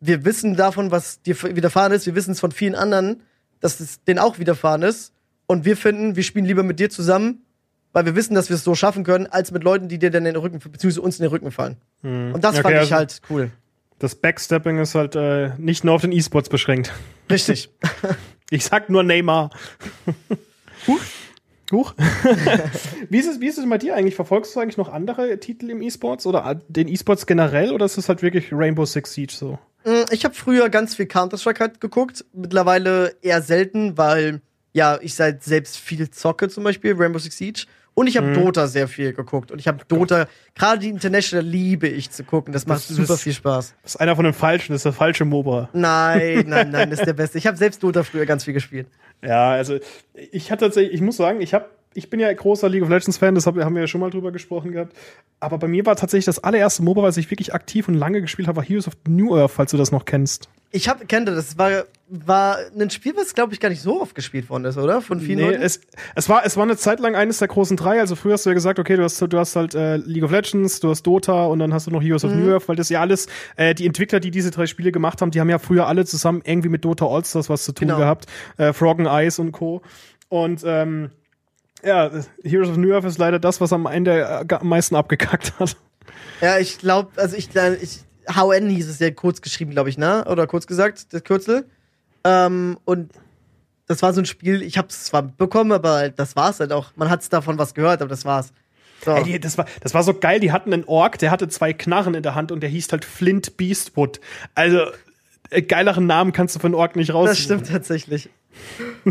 [0.00, 3.22] wir wissen davon, was dir widerfahren ist, wir wissen es von vielen anderen,
[3.60, 5.12] dass es denen auch widerfahren ist.
[5.46, 7.41] Und wir finden, wir spielen lieber mit dir zusammen,
[7.92, 10.26] weil wir wissen, dass wir es so schaffen können, als mit Leuten, die dir dann
[10.26, 11.76] in den Rücken, beziehungsweise uns in den Rücken fallen.
[12.02, 12.34] Hm.
[12.34, 13.50] Und das okay, fand ich also halt cool.
[13.98, 16.92] Das Backstepping ist halt äh, nicht nur auf den E-Sports beschränkt.
[17.30, 17.70] Richtig.
[18.50, 19.50] ich sag nur Neymar.
[20.88, 21.00] Huch.
[21.70, 21.94] Huch.
[23.08, 24.14] wie, ist es, wie ist es bei dir eigentlich?
[24.14, 28.08] Verfolgst du eigentlich noch andere Titel im E-Sports oder den E-Sports generell oder ist es
[28.08, 29.58] halt wirklich Rainbow Six Siege so?
[29.84, 35.14] Mm, ich habe früher ganz viel Counter-Strike halt geguckt, mittlerweile eher selten, weil ja, ich
[35.14, 37.66] seit selbst viel zocke, zum Beispiel Rainbow Six Siege.
[37.94, 38.34] Und ich habe mhm.
[38.34, 39.50] Dota sehr viel geguckt.
[39.50, 42.52] Und ich habe Dota, gerade die International liebe ich zu gucken.
[42.52, 43.74] Das macht das super ist, viel Spaß.
[43.82, 45.68] Das ist einer von den Falschen, das ist der falsche MOBA.
[45.72, 47.38] Nein, nein, nein, das ist der Beste.
[47.38, 48.86] Ich habe selbst Dota früher ganz viel gespielt.
[49.22, 49.78] Ja, also
[50.14, 53.18] ich hatte tatsächlich, ich muss sagen, ich habe ich bin ja großer League of Legends
[53.18, 54.94] Fan, das haben wir ja schon mal drüber gesprochen gehabt.
[55.40, 58.48] Aber bei mir war tatsächlich das allererste MOBA, was ich wirklich aktiv und lange gespielt
[58.48, 60.48] habe, war Heroes of New Earth, falls du das noch kennst.
[60.74, 61.58] Ich hab, kenne das.
[61.58, 65.02] War, war ein Spiel, was, glaube ich, gar nicht so oft gespielt worden ist, oder?
[65.02, 65.62] Von vielen nee, Leuten?
[65.62, 65.82] Es,
[66.14, 68.00] es, war, es war eine Zeit lang eines der großen drei.
[68.00, 70.30] Also früher hast du ja gesagt, okay, du hast, du hast halt äh, League of
[70.30, 72.30] Legends, du hast Dota und dann hast du noch Heroes mhm.
[72.30, 73.26] of New Earth, weil das ja alles,
[73.56, 76.40] äh, die Entwickler, die diese drei Spiele gemacht haben, die haben ja früher alle zusammen
[76.42, 77.98] irgendwie mit Dota All-Stars was zu tun genau.
[77.98, 78.26] gehabt.
[78.56, 79.82] Äh, Froggen Eyes und Co.
[80.30, 81.10] Und ähm,
[81.84, 82.10] ja,
[82.44, 85.76] Heroes of New Earth ist leider das, was am Ende am meisten abgekackt hat.
[86.40, 90.24] Ja, ich glaube, also ich, ich HN hieß es ja kurz geschrieben, glaube ich, ne?
[90.28, 91.66] Oder kurz gesagt, das Kürzel.
[92.24, 93.12] Ähm, und
[93.86, 96.92] das war so ein Spiel, ich habe es zwar bekommen, aber das war's halt auch.
[96.96, 98.52] Man hat davon was gehört, aber das war's.
[99.04, 99.12] So.
[99.12, 101.72] Ey, die, das, war, das war so geil, die hatten einen Ork, der hatte zwei
[101.72, 104.20] Knarren in der Hand und der hieß halt Flint Beastwood.
[104.54, 104.86] Also,
[105.50, 107.30] äh, geileren Namen kannst du von Ork nicht raus.
[107.30, 108.30] Das stimmt tatsächlich.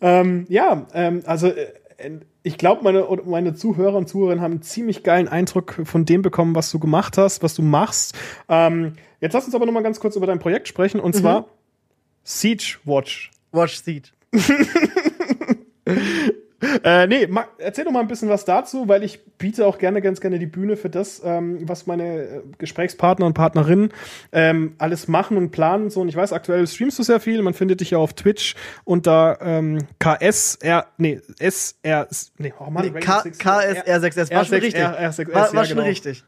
[0.00, 1.72] ähm, ja, ähm, also äh,
[2.42, 6.54] ich glaube, meine, meine Zuhörer und Zuhörerinnen haben einen ziemlich geilen Eindruck von dem bekommen,
[6.54, 8.14] was du gemacht hast, was du machst.
[8.48, 11.20] Ähm, jetzt lass uns aber noch mal ganz kurz über dein Projekt sprechen und mhm.
[11.20, 11.46] zwar
[12.22, 13.30] Siege Watch.
[13.52, 14.10] Watch Siege.
[16.84, 20.20] Äh, nee, erzähl doch mal ein bisschen was dazu, weil ich biete auch gerne, ganz
[20.20, 23.90] gerne die Bühne für das, ähm, was meine äh, Gesprächspartner und Partnerinnen
[24.32, 25.90] ähm, alles machen und planen.
[25.90, 27.40] So, und ich weiß, aktuell streamst du sehr viel.
[27.42, 28.54] Man findet dich ja auf Twitch
[28.84, 32.08] unter ähm, KSR, nee, SR,
[32.38, 34.82] nee, oh Mann, nee, KSR6S, war schon richtig.
[34.82, 35.82] war, war schon genau.
[35.88, 36.24] richtig.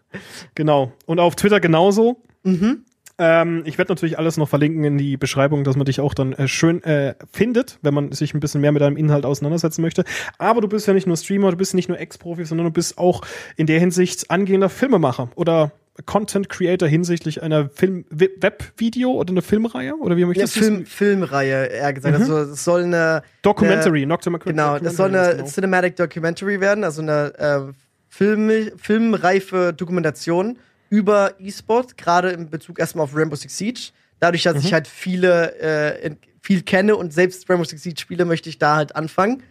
[0.54, 0.92] Genau.
[1.04, 2.22] Und auf Twitter genauso.
[2.44, 2.84] Mhm.
[3.18, 6.34] Ähm, ich werde natürlich alles noch verlinken in die Beschreibung, dass man dich auch dann
[6.34, 10.04] äh, schön äh, findet, wenn man sich ein bisschen mehr mit deinem Inhalt auseinandersetzen möchte.
[10.38, 12.98] Aber du bist ja nicht nur Streamer, du bist nicht nur Ex-Profi, sondern du bist
[12.98, 13.22] auch
[13.56, 15.72] in der Hinsicht angehender Filmemacher oder
[16.04, 20.84] Content Creator hinsichtlich einer Film Webvideo oder eine Filmreihe oder wie möchte ich ja, Film
[20.84, 22.18] Filmreihe eher gesagt.
[22.18, 22.22] Mhm.
[22.22, 24.06] Also es soll eine Documentary, eine,
[24.38, 25.48] Genau, das soll eine genau.
[25.48, 27.72] Cinematic Documentary werden, also eine äh,
[28.10, 30.58] Film, filmreife Dokumentation
[30.90, 33.90] über E-Sport, gerade in Bezug erstmal auf Rainbow Six Siege.
[34.20, 34.60] Dadurch, dass mhm.
[34.60, 38.76] ich halt viele, äh, viel kenne und selbst Rainbow Six Siege spiele, möchte ich da
[38.76, 39.42] halt anfangen.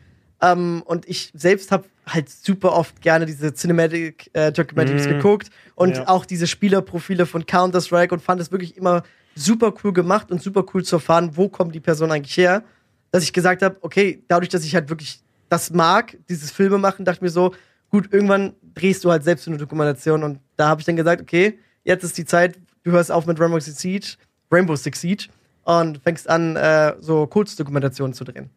[0.42, 5.12] Ähm, und ich selbst habe halt super oft gerne diese Cinematic äh, Documentaries mhm.
[5.12, 6.08] geguckt und ja.
[6.08, 9.04] auch diese Spielerprofile von Counter-Strike und fand es wirklich immer
[9.36, 12.64] super cool gemacht und super cool zu erfahren, wo kommt die Person eigentlich her.
[13.12, 17.06] Dass ich gesagt habe, okay, dadurch, dass ich halt wirklich das mag, dieses Filme machen,
[17.06, 17.54] dachte ich mir so,
[17.96, 21.60] gut, irgendwann drehst du halt selbst eine Dokumentation und da habe ich dann gesagt, okay,
[21.86, 24.18] jetzt ist die Zeit, du hörst auf mit Rainbow Six Siege,
[24.52, 25.28] Rainbow Six Siege
[25.64, 28.50] und fängst an, äh, so Kurzdokumentationen zu drehen.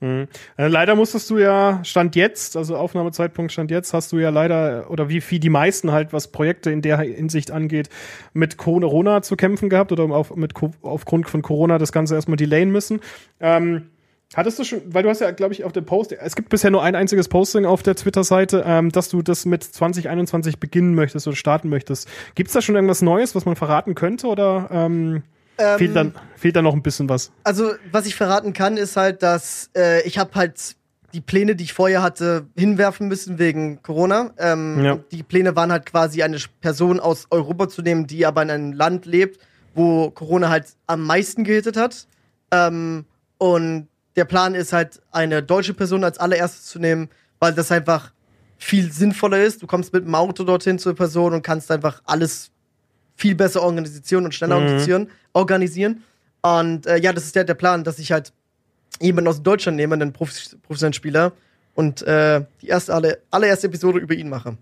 [0.00, 0.28] Mhm.
[0.58, 4.90] Äh, leider musstest du ja, Stand jetzt, also Aufnahmezeitpunkt Stand jetzt, hast du ja leider,
[4.90, 7.88] oder wie, wie die meisten halt, was Projekte in der Hinsicht angeht,
[8.34, 12.70] mit Corona zu kämpfen gehabt oder auf, mit, aufgrund von Corona das Ganze erstmal delayen
[12.70, 13.00] müssen.
[13.40, 13.91] Ähm,
[14.34, 16.70] Hattest du schon, weil du hast ja, glaube ich, auf dem Post, es gibt bisher
[16.70, 21.26] nur ein einziges Posting auf der Twitter-Seite, ähm, dass du das mit 2021 beginnen möchtest
[21.26, 22.08] oder starten möchtest.
[22.34, 25.22] Gibt es da schon irgendwas Neues, was man verraten könnte oder ähm,
[25.58, 27.30] ähm, fehlt, dann, fehlt da noch ein bisschen was?
[27.44, 30.76] Also, was ich verraten kann, ist halt, dass äh, ich habe halt
[31.12, 34.32] die Pläne, die ich vorher hatte, hinwerfen müssen wegen Corona.
[34.38, 34.98] Ähm, ja.
[35.10, 38.72] Die Pläne waren halt quasi eine Person aus Europa zu nehmen, die aber in einem
[38.72, 39.38] Land lebt,
[39.74, 42.06] wo Corona halt am meisten gehittet hat.
[42.50, 43.04] Ähm,
[43.36, 47.08] und der Plan ist halt, eine deutsche Person als allererstes zu nehmen,
[47.38, 48.12] weil das einfach
[48.58, 49.62] viel sinnvoller ist.
[49.62, 52.50] Du kommst mit dem Auto dorthin zur Person und kannst einfach alles
[53.16, 54.62] viel besser organisieren und schneller mhm.
[54.66, 56.04] organisieren, organisieren.
[56.42, 58.32] Und äh, ja, das ist ja der Plan, dass ich halt
[59.00, 61.32] jemanden aus Deutschland nehme, einen professionellen Spieler,
[61.74, 64.56] und äh, die erste, alle, allererste Episode über ihn mache.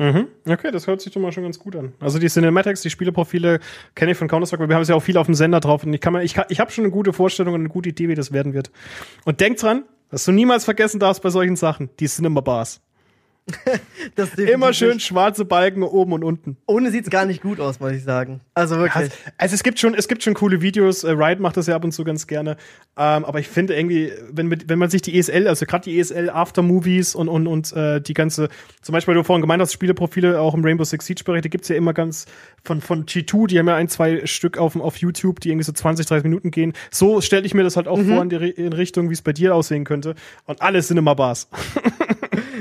[0.00, 0.28] Mhm.
[0.48, 1.92] Okay, das hört sich doch mal schon ganz gut an.
[2.00, 3.60] Also die Cinematics, die Spieleprofile
[3.94, 5.84] kenne ich von Counter-Strike, weil wir haben es ja auch viel auf dem Sender drauf
[5.84, 8.08] und ich kann mir, ich, ich habe schon eine gute Vorstellung und eine gute Idee,
[8.08, 8.70] wie das werden wird.
[9.26, 12.80] Und denk dran, dass du niemals vergessen darfst bei solchen Sachen, die Cinema Bars.
[14.36, 16.56] Immer schön schwarze Balken oben und unten.
[16.66, 18.40] Ohne sieht's gar nicht gut aus, muss ich sagen.
[18.54, 19.08] Also wirklich.
[19.08, 21.04] Ja, also es gibt schon, es gibt schon coole Videos.
[21.04, 22.56] Äh, Riot macht das ja ab und zu ganz gerne.
[22.96, 26.30] Ähm, aber ich finde irgendwie, wenn, wenn man sich die ESL, also gerade die ESL
[26.30, 28.48] Aftermovies und, und, und äh, die ganze,
[28.82, 31.68] zum Beispiel, du vorhin gemeint hast, Spieleprofile auch im Rainbow Six Siege Bereich, die gibt's
[31.68, 32.26] ja immer ganz
[32.64, 35.72] von, von G2, die haben ja ein, zwei Stück auf, auf YouTube, die irgendwie so
[35.72, 36.72] 20, 30 Minuten gehen.
[36.90, 38.08] So stelle ich mir das halt auch mhm.
[38.08, 40.14] vor in, die, in Richtung, wie es bei dir aussehen könnte.
[40.46, 41.48] Und alles sind immer Bars.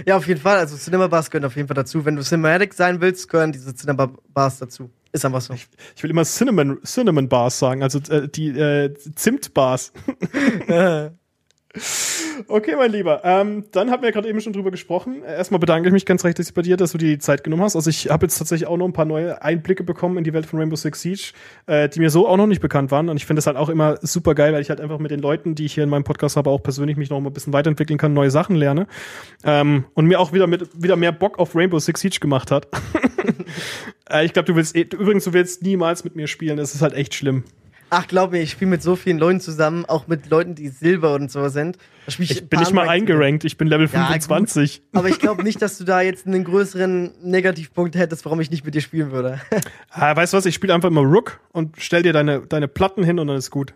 [0.06, 0.58] ja, auf jeden Fall.
[0.58, 2.06] Also Cinema Bars gehören auf jeden Fall dazu.
[2.06, 4.90] Wenn du Cinematic sein willst, gehören diese Cinema Bars dazu.
[5.12, 5.54] Ist einfach so.
[5.54, 9.92] Ich, ich will immer Cinnamon, Cinnamon Bars sagen, also äh, die äh, Zimt Bars.
[12.48, 13.22] Okay, mein Lieber.
[13.24, 15.24] Ähm, dann haben wir gerade eben schon drüber gesprochen.
[15.24, 17.76] Erstmal bedanke ich mich ganz recht bei dir, dass du dir die Zeit genommen hast.
[17.76, 20.48] Also ich habe jetzt tatsächlich auch noch ein paar neue Einblicke bekommen in die Welt
[20.48, 21.34] von Rainbow Six Siege,
[21.68, 23.10] äh, die mir so auch noch nicht bekannt waren.
[23.10, 25.20] Und ich finde das halt auch immer super geil, weil ich halt einfach mit den
[25.20, 27.54] Leuten, die ich hier in meinem Podcast habe, auch persönlich mich noch mal ein bisschen
[27.54, 28.88] weiterentwickeln kann, neue Sachen lerne.
[29.44, 32.68] Ähm, und mir auch wieder mit wieder mehr Bock auf Rainbow Six Siege gemacht hat.
[34.10, 36.58] äh, ich glaube, du willst eh, übrigens, du willst niemals mit mir spielen.
[36.58, 37.44] Das ist halt echt schlimm.
[37.92, 41.16] Ach, glaub mir, ich spiele mit so vielen Leuten zusammen, auch mit Leuten, die Silber
[41.16, 41.78] und so sind.
[42.08, 44.82] Ich, ich bin nicht mal eingerankt, ich bin Level ja, 25.
[44.82, 44.88] Gut.
[44.94, 48.64] Aber ich glaube nicht, dass du da jetzt einen größeren Negativpunkt hättest, warum ich nicht
[48.64, 49.42] mit dir spielen würde.
[49.90, 53.04] ah, weißt du was, ich spiele einfach immer Rook und stell dir deine, deine Platten
[53.04, 53.74] hin und dann ist gut.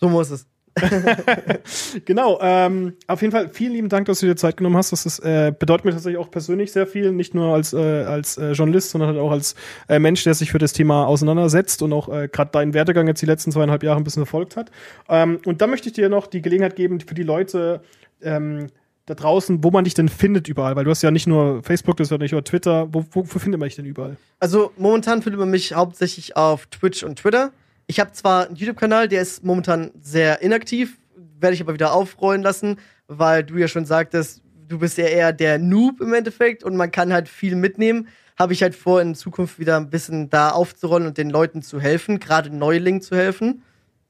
[0.00, 0.46] So muss es.
[2.04, 4.92] genau, ähm, auf jeden Fall vielen lieben Dank, dass du dir Zeit genommen hast.
[4.92, 8.36] Das ist, äh, bedeutet mir tatsächlich auch persönlich sehr viel, nicht nur als, äh, als
[8.38, 9.54] äh, Journalist, sondern halt auch als
[9.88, 13.22] äh, Mensch, der sich für das Thema auseinandersetzt und auch äh, gerade deinen Werdegang jetzt
[13.22, 14.70] die letzten zweieinhalb Jahre ein bisschen verfolgt hat.
[15.08, 17.82] Ähm, und da möchte ich dir noch die Gelegenheit geben, für die Leute,
[18.22, 18.68] ähm,
[19.06, 21.96] da draußen, wo man dich denn findet überall, weil du hast ja nicht nur Facebook,
[21.98, 24.16] das ist ja nicht nur Twitter, wo, wo, wo findet man dich denn überall?
[24.40, 27.52] Also momentan findet man mich hauptsächlich auf Twitch und Twitter.
[27.86, 30.98] Ich habe zwar einen YouTube-Kanal, der ist momentan sehr inaktiv,
[31.38, 35.32] werde ich aber wieder aufrollen lassen, weil du ja schon sagtest, du bist ja eher
[35.32, 38.08] der Noob im Endeffekt und man kann halt viel mitnehmen.
[38.38, 41.80] Habe ich halt vor, in Zukunft wieder ein bisschen da aufzurollen und den Leuten zu
[41.80, 43.62] helfen, gerade Neulingen zu helfen.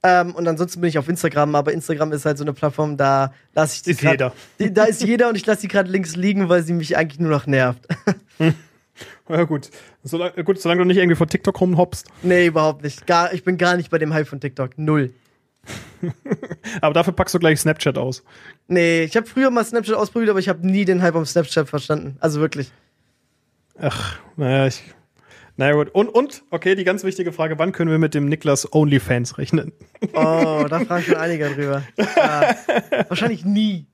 [0.03, 3.33] Ähm, und ansonsten bin ich auf Instagram, aber Instagram ist halt so eine Plattform, da
[3.55, 3.91] lasse ich die.
[3.93, 4.33] Ist grad, jeder.
[4.59, 7.20] Die, da ist jeder und ich lasse sie gerade links liegen, weil sie mich eigentlich
[7.20, 7.87] nur noch nervt.
[9.28, 9.70] Ja, gut.
[10.03, 12.09] Solange, gut, solange du nicht irgendwie von TikTok rumhoppst.
[12.22, 13.07] Nee, überhaupt nicht.
[13.07, 14.76] Gar, ich bin gar nicht bei dem Hype von TikTok.
[14.76, 15.12] Null.
[16.80, 18.22] aber dafür packst du gleich Snapchat aus.
[18.68, 21.68] Nee, ich habe früher mal Snapchat ausprobiert, aber ich habe nie den Hype um Snapchat
[21.68, 22.16] verstanden.
[22.20, 22.70] Also wirklich.
[23.78, 24.82] Ach, naja, ich.
[25.57, 25.90] Naja, gut.
[25.90, 29.72] Und, und, okay, die ganz wichtige Frage: Wann können wir mit dem Niklas OnlyFans rechnen?
[30.12, 31.82] Oh, da fragen schon einige drüber.
[31.97, 32.57] Ja,
[33.09, 33.86] wahrscheinlich nie.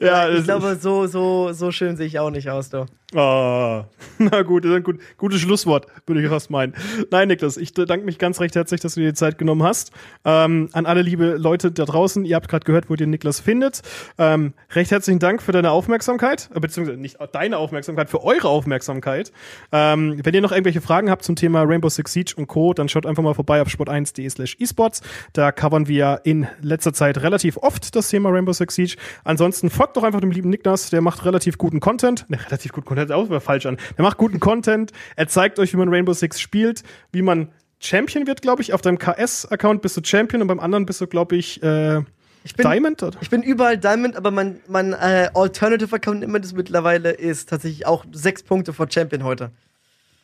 [0.00, 2.86] Ja, ich glaube, so, so, so schön sehe ich auch nicht aus, du.
[3.16, 3.84] Oh,
[4.18, 6.74] na gut, das ist ein gut, gutes Schlusswort, würde ich fast meinen.
[7.12, 9.92] Nein, Niklas, ich bedanke mich ganz recht herzlich, dass du dir die Zeit genommen hast.
[10.24, 13.82] Ähm, an alle liebe Leute da draußen, ihr habt gerade gehört, wo ihr Niklas findet.
[14.18, 19.30] Ähm, recht herzlichen Dank für deine Aufmerksamkeit, äh, beziehungsweise nicht deine Aufmerksamkeit, für eure Aufmerksamkeit.
[19.70, 22.88] Ähm, wenn ihr noch irgendwelche Fragen habt zum Thema Rainbow Six Siege und Co., dann
[22.88, 25.02] schaut einfach mal vorbei auf sport1.de slash esports.
[25.34, 28.96] Da covern wir in letzter Zeit relativ oft das Thema Rainbow Six Siege.
[29.22, 32.28] Ansonsten folgt doch einfach dem lieben Niklas, der macht relativ guten Content.
[32.28, 33.76] Ne, relativ guten Content hört auch falsch an.
[33.96, 34.92] Der macht guten Content.
[35.16, 36.82] Er zeigt euch, wie man Rainbow Six spielt,
[37.12, 37.48] wie man
[37.80, 38.72] Champion wird, glaube ich.
[38.72, 42.00] Auf deinem KS-Account bist du Champion und beim anderen bist du, glaube ich, äh,
[42.44, 43.02] ich bin, Diamond?
[43.02, 43.18] Oder?
[43.22, 48.04] Ich bin überall Diamond, aber mein, mein äh, Alternative-Account immer das mittlerweile ist tatsächlich auch
[48.12, 49.50] sechs Punkte vor Champion heute.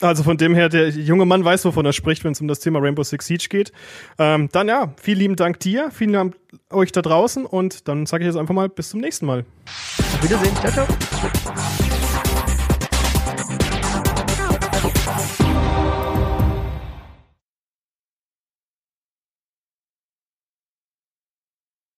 [0.00, 2.60] Also von dem her, der junge Mann weiß, wovon er spricht, wenn es um das
[2.60, 3.72] Thema Rainbow Six Siege geht.
[4.18, 6.36] Ähm, dann ja, vielen lieben Dank dir, vielen Dank
[6.70, 9.44] euch da draußen und dann sage ich jetzt einfach mal bis zum nächsten Mal.
[9.66, 10.86] Auf Wiedersehen, ciao, ciao.